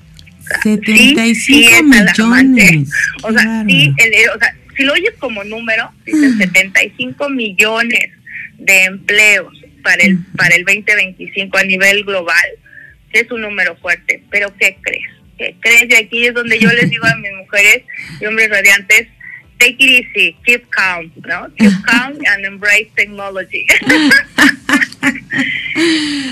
75 0.62 1.84
millones. 1.84 2.90
O 3.24 3.32
sea, 3.32 3.64
sí, 3.66 3.96
o 4.36 4.40
sea, 4.40 4.56
si 4.76 4.84
lo 4.84 4.92
oyes 4.92 5.14
como 5.20 5.46
número, 5.46 5.90
dice 6.06 6.34
75 6.38 7.30
millones 7.30 8.10
de 8.58 8.84
empleos 8.84 9.54
para 9.84 10.04
el 10.04 10.18
para 10.36 10.54
el 10.54 10.66
2025 10.66 11.58
a 11.58 11.64
nivel 11.64 12.04
global. 12.04 12.46
Es 13.14 13.32
un 13.32 13.40
número 13.40 13.78
fuerte, 13.78 14.22
pero 14.30 14.54
¿qué 14.58 14.78
crees? 14.82 15.08
¿Qué 15.38 15.56
crees? 15.62 15.86
Y 15.90 15.96
aquí 15.96 16.26
es 16.26 16.34
donde 16.34 16.60
yo 16.60 16.70
les 16.74 16.90
digo 16.90 17.06
a 17.06 17.16
mis 17.16 17.32
mujeres 17.34 17.84
y 18.20 18.26
hombres 18.26 18.50
radiantes, 18.50 19.08
take 19.64 19.78
it 19.80 19.90
easy, 20.16 20.36
keep 20.46 20.70
calm, 20.70 21.12
¿no? 21.26 21.48
Keep 21.58 21.74
calm 21.88 22.20
and 22.26 22.46
embrace 22.46 22.90
technology. 22.96 23.66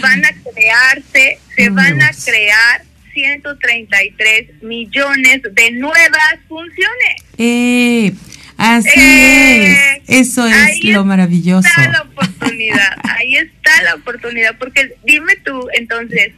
van 0.01 0.25
a 0.25 0.33
crearse, 0.43 1.39
se 1.55 1.69
van 1.69 2.01
a 2.01 2.11
crear 2.11 2.83
133 3.13 4.63
millones 4.63 5.41
de 5.51 5.71
nuevas 5.71 6.35
funciones. 6.47 7.15
Eh, 7.37 8.13
así 8.57 8.89
eh, 8.99 10.01
es. 10.07 10.27
Eso 10.27 10.47
es 10.47 10.83
lo 10.83 11.05
maravilloso. 11.05 11.67
Ahí 11.75 11.85
está 11.85 11.91
la 11.91 12.01
oportunidad, 12.01 12.97
ahí 13.03 13.35
está 13.35 13.83
la 13.83 13.95
oportunidad, 13.95 14.57
porque 14.57 14.95
dime 15.03 15.35
tú, 15.43 15.67
entonces, 15.73 16.33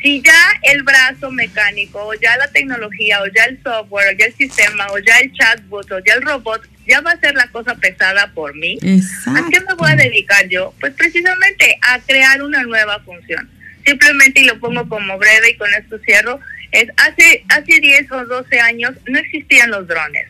si 0.00 0.22
ya 0.22 0.60
el 0.62 0.82
brazo 0.84 1.30
mecánico, 1.30 2.00
o 2.04 2.14
ya 2.14 2.36
la 2.36 2.48
tecnología, 2.48 3.20
o 3.20 3.26
ya 3.26 3.44
el 3.44 3.60
software, 3.62 4.14
o 4.14 4.18
ya 4.18 4.26
el 4.26 4.34
sistema, 4.34 4.86
o 4.92 4.98
ya 4.98 5.18
el 5.18 5.32
chatbot, 5.32 5.90
o 5.90 5.98
ya 6.04 6.14
el 6.14 6.22
robot, 6.22 6.68
ya 6.86 7.00
va 7.00 7.12
a 7.12 7.20
ser 7.20 7.34
la 7.34 7.48
cosa 7.48 7.74
pesada 7.74 8.32
por 8.32 8.54
mí, 8.54 8.78
¿a 8.80 9.50
qué 9.50 9.60
me 9.60 9.74
voy 9.76 9.90
a 9.90 9.96
dedicar 9.96 10.48
yo? 10.48 10.72
Pues 10.80 10.94
precisamente 10.94 11.78
a 11.82 11.98
crear 12.00 12.42
una 12.42 12.62
nueva 12.62 13.00
función. 13.00 13.50
Simplemente, 13.84 14.40
y 14.40 14.44
lo 14.44 14.58
pongo 14.60 14.88
como 14.88 15.18
breve 15.18 15.50
y 15.50 15.56
con 15.56 15.72
esto 15.74 15.98
cierro, 16.00 16.40
es 16.70 16.88
hace, 16.96 17.44
hace 17.48 17.80
10 17.80 18.12
o 18.12 18.26
12 18.26 18.60
años 18.60 18.92
no 19.06 19.18
existían 19.18 19.70
los 19.70 19.88
drones. 19.88 20.26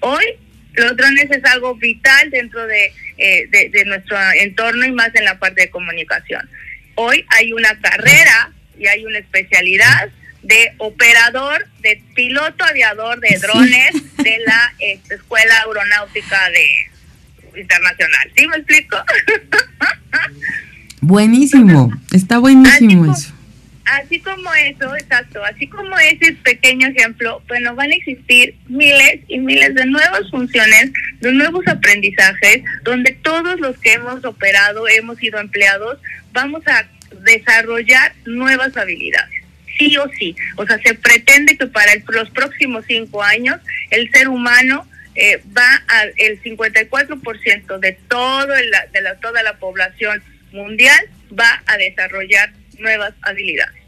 Hoy 0.00 0.24
los 0.72 0.96
drones 0.96 1.30
es 1.30 1.44
algo 1.44 1.76
vital 1.76 2.30
dentro 2.30 2.66
de, 2.66 2.92
eh, 3.18 3.46
de, 3.50 3.68
de 3.68 3.84
nuestro 3.84 4.16
entorno 4.40 4.84
y 4.84 4.92
más 4.92 5.14
en 5.14 5.24
la 5.24 5.38
parte 5.38 5.62
de 5.62 5.70
comunicación. 5.70 6.48
Hoy 6.96 7.24
hay 7.28 7.52
una 7.52 7.78
carrera 7.80 8.53
y 8.78 8.86
hay 8.86 9.04
una 9.04 9.18
especialidad 9.18 10.10
de 10.42 10.74
operador, 10.78 11.66
de 11.80 12.02
piloto 12.14 12.64
aviador 12.64 13.18
de 13.20 13.38
drones 13.38 13.92
de 14.18 14.38
la 14.46 14.74
este, 14.78 15.14
Escuela 15.14 15.54
Aeronáutica 15.66 16.50
de 16.50 17.60
Internacional. 17.60 18.32
¿Sí 18.36 18.46
me 18.46 18.56
explico? 18.56 18.96
Buenísimo, 21.00 21.92
está 22.12 22.38
buenísimo 22.38 23.12
así 23.12 23.24
eso. 23.26 23.34
así 23.84 24.20
como 24.20 24.54
eso, 24.54 24.96
exacto, 24.96 25.44
así 25.44 25.66
como 25.66 25.98
ese 25.98 26.32
pequeño 26.32 26.88
ejemplo, 26.88 27.42
bueno, 27.46 27.74
van 27.74 27.90
a 27.90 27.94
existir 27.94 28.56
miles 28.68 29.20
y 29.28 29.38
miles 29.38 29.74
de 29.74 29.84
nuevas 29.84 30.30
funciones, 30.30 30.92
de 31.20 31.32
nuevos 31.32 31.68
aprendizajes, 31.68 32.62
donde 32.84 33.12
todos 33.22 33.60
los 33.60 33.76
que 33.80 33.92
hemos 33.92 34.24
operado, 34.24 34.88
hemos 34.88 35.18
sido 35.18 35.38
empleados, 35.38 35.98
vamos 36.32 36.66
a 36.66 36.86
desarrollar 37.24 38.14
nuevas 38.26 38.76
habilidades, 38.76 39.42
sí 39.78 39.96
o 39.96 40.08
sí. 40.18 40.36
O 40.56 40.66
sea, 40.66 40.78
se 40.78 40.94
pretende 40.94 41.56
que 41.56 41.66
para 41.66 41.92
los 42.08 42.30
próximos 42.30 42.84
cinco 42.86 43.22
años 43.22 43.60
el 43.90 44.10
ser 44.10 44.28
humano 44.28 44.86
eh, 45.14 45.42
va 45.56 45.82
al 45.88 46.12
el 46.16 46.42
54% 46.42 47.78
de 47.78 47.92
todo 48.08 48.46
de 48.46 49.00
la, 49.02 49.14
toda 49.20 49.42
la 49.42 49.56
población 49.58 50.22
mundial 50.52 50.98
va 51.38 51.62
a 51.66 51.76
desarrollar 51.76 52.52
nuevas 52.78 53.14
habilidades 53.22 53.84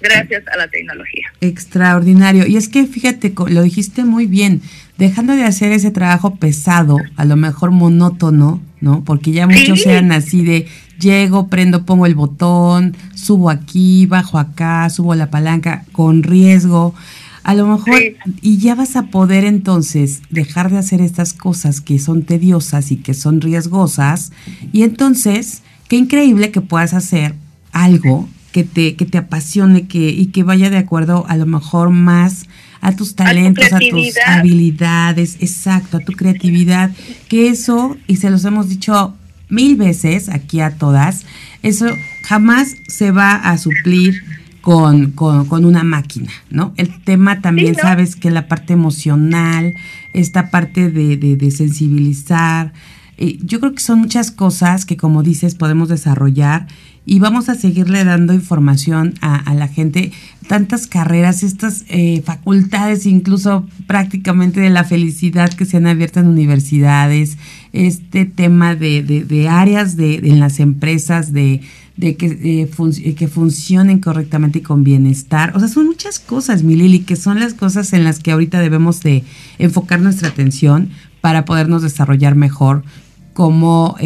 gracias 0.00 0.42
a 0.48 0.56
la 0.56 0.68
tecnología. 0.68 1.32
Extraordinario. 1.40 2.46
Y 2.46 2.56
es 2.56 2.68
que 2.68 2.86
fíjate, 2.86 3.32
lo 3.48 3.62
dijiste 3.62 4.04
muy 4.04 4.26
bien, 4.26 4.60
dejando 4.98 5.34
de 5.34 5.44
hacer 5.44 5.72
ese 5.72 5.90
trabajo 5.90 6.36
pesado, 6.36 6.98
a 7.16 7.24
lo 7.24 7.36
mejor 7.36 7.70
monótono, 7.70 8.60
¿no? 8.80 9.04
Porque 9.04 9.30
ya 9.30 9.46
muchos 9.46 9.82
sean 9.82 10.12
así 10.12 10.44
de 10.44 10.66
llego, 11.02 11.48
prendo, 11.48 11.84
pongo 11.84 12.06
el 12.06 12.14
botón, 12.14 12.96
subo 13.14 13.50
aquí, 13.50 14.06
bajo 14.06 14.38
acá, 14.38 14.88
subo 14.88 15.14
la 15.14 15.30
palanca 15.30 15.84
con 15.92 16.22
riesgo. 16.22 16.94
A 17.42 17.54
lo 17.54 17.66
mejor, 17.66 18.00
y 18.40 18.58
ya 18.58 18.76
vas 18.76 18.94
a 18.94 19.08
poder 19.08 19.44
entonces 19.44 20.22
dejar 20.30 20.70
de 20.70 20.78
hacer 20.78 21.00
estas 21.00 21.32
cosas 21.32 21.80
que 21.80 21.98
son 21.98 22.22
tediosas 22.22 22.92
y 22.92 22.96
que 22.96 23.14
son 23.14 23.40
riesgosas. 23.40 24.32
Y 24.72 24.84
entonces, 24.84 25.62
qué 25.88 25.96
increíble 25.96 26.52
que 26.52 26.60
puedas 26.60 26.94
hacer 26.94 27.34
algo 27.72 28.28
que 28.52 28.62
te, 28.62 28.94
que 28.94 29.06
te 29.06 29.18
apasione 29.18 29.88
que, 29.88 30.10
y 30.10 30.26
que 30.26 30.44
vaya 30.44 30.70
de 30.70 30.78
acuerdo 30.78 31.24
a 31.28 31.36
lo 31.36 31.46
mejor 31.46 31.90
más 31.90 32.46
a 32.80 32.94
tus 32.94 33.14
talentos, 33.14 33.72
a, 33.72 33.78
tus 33.78 34.14
habilidades, 34.26 35.36
exacto, 35.40 35.96
a 35.96 36.00
tu 36.00 36.12
creatividad, 36.12 36.90
que 37.28 37.48
eso, 37.48 37.96
y 38.06 38.16
se 38.16 38.28
los 38.28 38.44
hemos 38.44 38.68
dicho 38.68 39.14
mil 39.52 39.76
veces 39.76 40.30
aquí 40.30 40.60
a 40.60 40.76
todas, 40.78 41.26
eso 41.62 41.86
jamás 42.22 42.76
se 42.88 43.10
va 43.10 43.34
a 43.34 43.58
suplir 43.58 44.24
con, 44.62 45.10
con, 45.10 45.64
una 45.64 45.82
máquina, 45.82 46.30
¿no? 46.48 46.72
El 46.76 47.02
tema 47.02 47.40
también, 47.40 47.74
sabes, 47.74 48.16
que 48.16 48.30
la 48.30 48.48
parte 48.48 48.72
emocional, 48.72 49.74
esta 50.14 50.50
parte 50.50 50.90
de, 50.90 51.16
de, 51.16 51.50
sensibilizar, 51.50 52.72
eh, 53.18 53.38
yo 53.42 53.60
creo 53.60 53.74
que 53.74 53.82
son 53.82 53.98
muchas 53.98 54.30
cosas 54.30 54.86
que, 54.86 54.96
como 54.96 55.22
dices, 55.22 55.54
podemos 55.54 55.88
desarrollar 55.88 56.68
y 57.04 57.18
vamos 57.18 57.48
a 57.48 57.56
seguirle 57.56 58.04
dando 58.04 58.32
información 58.32 59.14
a, 59.20 59.54
la 59.54 59.66
gente, 59.66 60.12
tantas 60.46 60.86
carreras, 60.86 61.42
estas 61.42 61.84
eh, 61.88 62.22
facultades, 62.24 63.06
incluso 63.06 63.66
prácticamente 63.88 64.60
de 64.60 64.70
la 64.70 64.84
felicidad 64.84 65.52
que 65.52 65.64
se 65.64 65.78
han 65.78 65.88
abierto 65.88 66.20
en 66.20 66.28
universidades, 66.28 67.38
este 67.72 68.24
tema 68.24 68.76
de, 68.76 69.02
de, 69.02 69.48
áreas 69.48 69.96
de, 69.96 70.14
en 70.14 70.38
las 70.38 70.60
empresas, 70.60 71.32
de, 71.32 71.62
de 71.96 72.16
que, 72.16 72.26
eh, 72.26 72.70
eh, 72.70 73.14
que 73.14 73.28
funcionen 73.28 73.98
correctamente 73.98 74.60
y 74.60 74.62
con 74.62 74.84
bienestar. 74.84 75.56
O 75.56 75.58
sea, 75.58 75.66
son 75.66 75.86
muchas 75.86 76.20
cosas, 76.20 76.62
mi 76.62 76.76
Lili, 76.76 77.00
que 77.00 77.16
son 77.16 77.40
las 77.40 77.54
cosas 77.54 77.92
en 77.94 78.04
las 78.04 78.20
que 78.20 78.30
ahorita 78.30 78.60
debemos 78.60 79.00
de 79.00 79.24
enfocar 79.58 80.00
nuestra 80.00 80.28
atención 80.28 80.90
para 81.20 81.44
podernos 81.44 81.82
desarrollar 81.82 82.36
mejor 82.36 82.84
como 83.32 83.96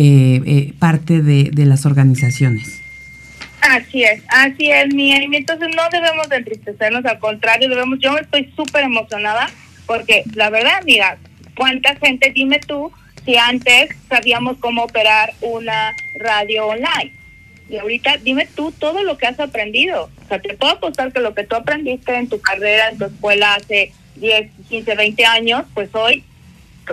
parte 0.78 1.20
de, 1.20 1.50
de 1.52 1.66
las 1.66 1.84
organizaciones. 1.84 2.85
Así 3.68 4.04
es, 4.04 4.22
así 4.28 4.70
es, 4.70 4.94
mi. 4.94 5.12
Entonces 5.12 5.68
no 5.74 5.82
debemos 5.90 6.28
de 6.28 6.36
entristecernos, 6.36 7.04
al 7.04 7.18
contrario, 7.18 7.68
debemos, 7.68 7.98
yo 8.00 8.16
estoy 8.16 8.52
súper 8.54 8.84
emocionada 8.84 9.50
porque 9.86 10.24
la 10.34 10.50
verdad, 10.50 10.82
mira, 10.84 11.18
¿cuánta 11.56 11.96
gente, 11.96 12.30
dime 12.32 12.60
tú, 12.60 12.92
si 13.24 13.36
antes 13.36 13.90
sabíamos 14.08 14.58
cómo 14.58 14.84
operar 14.84 15.32
una 15.40 15.94
radio 16.18 16.66
online? 16.66 17.12
Y 17.68 17.78
ahorita 17.78 18.18
dime 18.18 18.46
tú 18.54 18.72
todo 18.72 19.02
lo 19.02 19.18
que 19.18 19.26
has 19.26 19.40
aprendido. 19.40 20.10
O 20.24 20.28
sea, 20.28 20.40
te 20.40 20.54
puedo 20.54 20.74
apostar 20.74 21.12
que 21.12 21.20
lo 21.20 21.34
que 21.34 21.44
tú 21.44 21.56
aprendiste 21.56 22.14
en 22.14 22.28
tu 22.28 22.40
carrera, 22.40 22.90
en 22.90 22.98
tu 22.98 23.06
escuela 23.06 23.54
hace 23.54 23.92
10, 24.16 24.50
15, 24.68 24.94
20 24.94 25.24
años, 25.26 25.64
pues 25.74 25.92
hoy 25.92 26.22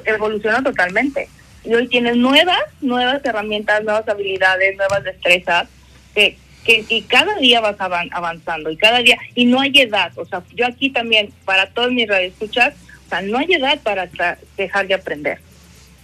evoluciona 0.06 0.64
totalmente. 0.64 1.30
Y 1.64 1.74
hoy 1.76 1.88
tienes 1.88 2.16
nuevas, 2.16 2.64
nuevas 2.82 3.24
herramientas, 3.24 3.84
nuevas 3.84 4.08
habilidades, 4.08 4.76
nuevas 4.76 5.04
destrezas 5.04 5.68
que, 6.16 6.38
que 6.64 6.86
y 6.90 7.02
cada 7.02 7.38
día 7.40 7.62
vas 7.62 7.76
avanzando 7.80 8.72
y 8.72 8.78
cada 8.78 9.00
día, 9.00 9.18
y 9.36 9.46
no 9.46 9.60
hay 9.60 9.72
edad. 9.76 10.12
O 10.16 10.26
sea, 10.26 10.44
yo 10.56 10.66
aquí 10.66 10.90
también, 10.90 11.30
para 11.46 11.70
todos 11.70 11.92
mis 11.92 12.08
radioescuchas, 12.08 12.74
o 13.06 13.10
sea, 13.10 13.22
no 13.22 13.38
hay 13.38 13.54
edad 13.54 13.80
para 13.82 14.10
dejar 14.58 14.88
de 14.88 14.94
aprender, 14.94 15.40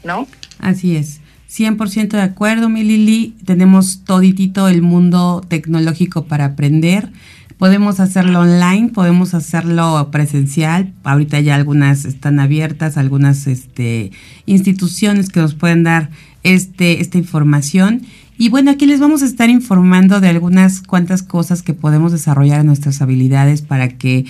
¿no? 0.03 0.27
Así 0.59 0.95
es. 0.95 1.21
100% 1.49 2.09
de 2.09 2.21
acuerdo, 2.21 2.69
mi 2.69 2.83
Lili. 2.83 3.35
Tenemos 3.45 4.03
toditito 4.03 4.67
el 4.67 4.81
mundo 4.81 5.41
tecnológico 5.47 6.25
para 6.25 6.45
aprender. 6.45 7.09
Podemos 7.57 7.99
hacerlo 7.99 8.41
online, 8.41 8.89
podemos 8.89 9.33
hacerlo 9.33 10.09
presencial. 10.11 10.93
Ahorita 11.03 11.39
ya 11.39 11.55
algunas 11.55 12.05
están 12.05 12.39
abiertas, 12.39 12.97
algunas 12.97 13.47
este, 13.47 14.11
instituciones 14.45 15.29
que 15.29 15.41
nos 15.41 15.55
pueden 15.55 15.83
dar 15.83 16.09
este, 16.43 17.01
esta 17.01 17.17
información. 17.17 18.03
Y 18.41 18.47
bueno, 18.47 18.71
aquí 18.71 18.85
les 18.85 19.01
vamos 19.01 19.21
a 19.21 19.25
estar 19.25 19.49
informando 19.49 20.21
de 20.21 20.29
algunas 20.29 20.81
cuantas 20.81 21.23
cosas 21.23 21.61
que 21.61 21.73
podemos 21.73 22.13
desarrollar 22.13 22.61
en 22.61 22.67
nuestras 22.67 23.01
habilidades 23.01 23.61
para 23.61 23.89
que 23.89 24.25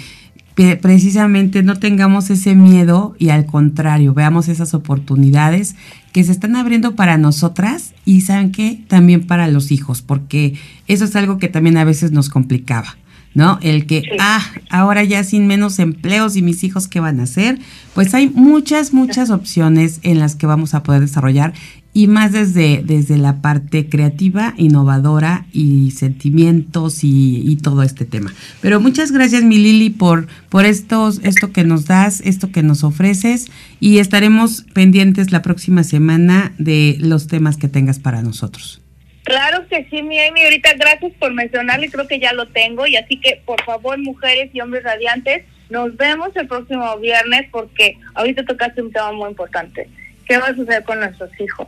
precisamente 0.82 1.62
no 1.62 1.78
tengamos 1.78 2.32
ese 2.32 2.55
miedo 2.55 3.16
y 3.20 3.30
al 3.30 3.45
contrario, 3.45 4.16
veamos 4.16 4.47
esas 4.47 4.74
oportunidades 4.74 5.76
que 6.12 6.24
se 6.24 6.32
están 6.32 6.55
abriendo 6.55 6.95
para 6.95 7.20
nosotras 7.20 7.93
y 8.03 8.22
saben 8.22 8.51
qué, 8.51 8.84
también 8.88 9.28
para 9.28 9.47
los 9.47 9.72
hijos, 9.72 10.01
porque 10.01 10.55
eso 10.88 11.05
es 11.05 11.16
algo 11.16 11.38
que 11.38 11.47
también 11.47 11.78
a 11.78 11.84
veces 11.84 12.12
nos 12.12 12.30
complicaba. 12.30 12.97
¿no? 13.36 13.60
El 13.62 13.86
que, 13.86 14.03
ah, 14.20 14.43
ahora 14.72 15.03
ya 15.03 15.24
sin 15.24 15.45
menos 15.45 15.78
empleos 15.78 16.36
y 16.36 16.41
mis 16.41 16.64
hijos, 16.64 16.88
¿qué 16.88 16.99
van 16.99 17.20
a 17.20 17.24
hacer? 17.24 17.60
Pues 17.93 18.14
hay 18.14 18.28
muchas, 18.28 18.91
muchas 18.91 19.30
opciones 19.30 19.99
en 20.01 20.20
las 20.20 20.36
que 20.36 20.47
vamos 20.47 20.74
a 20.74 20.82
poder 20.82 21.01
desarrollar 21.01 21.53
y 21.94 22.08
más 22.08 22.32
desde, 22.32 22.82
desde 22.84 23.18
la 23.18 23.42
parte 23.42 23.90
creativa, 23.90 24.54
innovadora 24.58 25.46
y 25.52 25.92
sentimientos 25.92 27.00
y, 27.04 27.58
todo 27.64 27.84
este 27.84 28.06
tema. 28.06 28.34
Pero 28.62 28.80
muchas 28.80 29.12
gracias, 29.12 29.44
mi 29.44 29.58
Lili, 29.58 29.90
por, 29.90 30.28
por 30.50 30.66
estos, 30.66 31.20
esto 31.26 31.52
que 31.52 31.64
nos 31.64 31.86
das, 31.86 32.22
esto 32.22 32.52
que 32.52 32.64
nos 32.64 32.84
ofreces 32.84 33.52
y 33.82 33.98
estaremos 34.00 34.66
pendientes 34.74 35.32
la 35.32 35.42
próxima 35.42 35.84
semana 35.84 36.54
de 36.58 36.96
los 37.00 37.28
temas 37.28 37.58
que 37.58 37.68
tengas 37.68 38.00
para 38.00 38.22
nosotros. 38.22 38.82
Claro 39.24 39.68
que 39.68 39.86
sí, 39.90 40.02
mi 40.02 40.20
Amy, 40.20 40.42
ahorita 40.44 40.70
gracias 40.78 41.12
por 41.20 41.34
mencionarlo 41.34 41.86
y 41.86 41.90
creo 41.90 42.08
que 42.08 42.20
ya 42.20 42.34
lo 42.34 42.48
tengo 42.48 42.88
y 42.88 42.96
así 42.96 43.18
que 43.18 43.42
por 43.46 43.62
favor 43.64 43.98
mujeres 44.00 44.50
y 44.54 44.62
hombres 44.62 44.84
radiantes, 44.84 45.44
nos 45.70 45.96
vemos 45.98 46.30
el 46.36 46.48
próximo 46.48 46.98
viernes 46.98 47.48
porque 47.52 47.98
ahorita 48.16 48.46
tocaste 48.46 48.82
un 48.82 48.92
tema 48.92 49.12
muy 49.12 49.30
importante. 49.30 49.90
¿Qué 50.28 50.38
va 50.38 50.48
a 50.48 50.56
suceder 50.56 50.84
con 50.84 51.00
nuestros 51.00 51.30
hijos? 51.40 51.68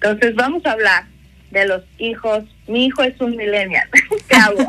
Entonces 0.00 0.34
vamos 0.34 0.64
a 0.66 0.72
hablar 0.72 1.04
de 1.50 1.66
los 1.66 1.82
hijos. 1.98 2.44
Mi 2.66 2.86
hijo 2.86 3.02
es 3.02 3.20
un 3.20 3.36
millennial. 3.36 3.88
¿Qué 4.28 4.36
hago? 4.36 4.66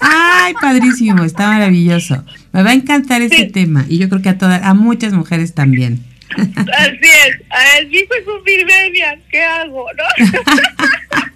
Ay, 0.00 0.54
padrísimo, 0.60 1.24
está 1.24 1.48
maravilloso. 1.48 2.24
Me 2.52 2.62
va 2.62 2.70
a 2.70 2.74
encantar 2.74 3.22
ese 3.22 3.46
tema 3.46 3.84
y 3.88 3.98
yo 3.98 4.08
creo 4.08 4.22
que 4.22 4.30
a 4.30 4.38
todas, 4.38 4.62
a 4.62 4.74
muchas 4.74 5.12
mujeres 5.12 5.54
también. 5.54 6.04
Así 6.36 7.00
es, 7.02 7.88
mi 7.88 7.98
hijo 7.98 8.14
es 8.14 8.26
un 8.26 8.42
millennial. 8.44 9.22
¿Qué 9.30 9.42
hago? 9.42 9.86
¿No? 9.92 10.26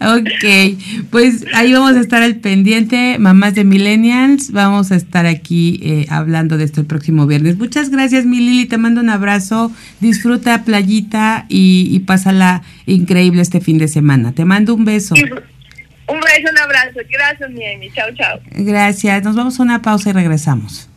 ok, 0.00 1.08
pues 1.10 1.44
ahí 1.54 1.72
vamos 1.72 1.96
a 1.96 2.00
estar 2.00 2.22
al 2.22 2.36
pendiente, 2.36 3.18
mamás 3.18 3.54
de 3.54 3.64
millennials, 3.64 4.52
vamos 4.52 4.92
a 4.92 4.96
estar 4.96 5.26
aquí 5.26 5.80
eh, 5.82 6.06
hablando 6.08 6.56
de 6.56 6.64
esto 6.64 6.80
el 6.80 6.86
próximo 6.86 7.26
viernes. 7.26 7.58
Muchas 7.58 7.90
gracias, 7.90 8.24
mi 8.26 8.38
Lili, 8.38 8.66
te 8.66 8.78
mando 8.78 9.00
un 9.00 9.10
abrazo, 9.10 9.72
disfruta 10.00 10.64
playita 10.64 11.46
y, 11.48 11.88
y 11.90 12.00
pásala 12.00 12.62
increíble 12.86 13.42
este 13.42 13.60
fin 13.60 13.78
de 13.78 13.88
semana. 13.88 14.32
Te 14.32 14.44
mando 14.44 14.74
un 14.74 14.84
beso. 14.84 15.14
Un 16.06 16.20
beso, 16.20 16.50
un 16.50 16.58
abrazo. 16.58 17.00
Gracias, 17.10 17.50
mi 17.50 17.64
Amy. 17.66 17.90
Chao, 17.92 18.08
chao. 18.14 18.38
Gracias. 18.52 19.24
Nos 19.24 19.36
vamos 19.36 19.58
a 19.58 19.62
una 19.62 19.80
pausa 19.80 20.10
y 20.10 20.12
regresamos. 20.12 20.90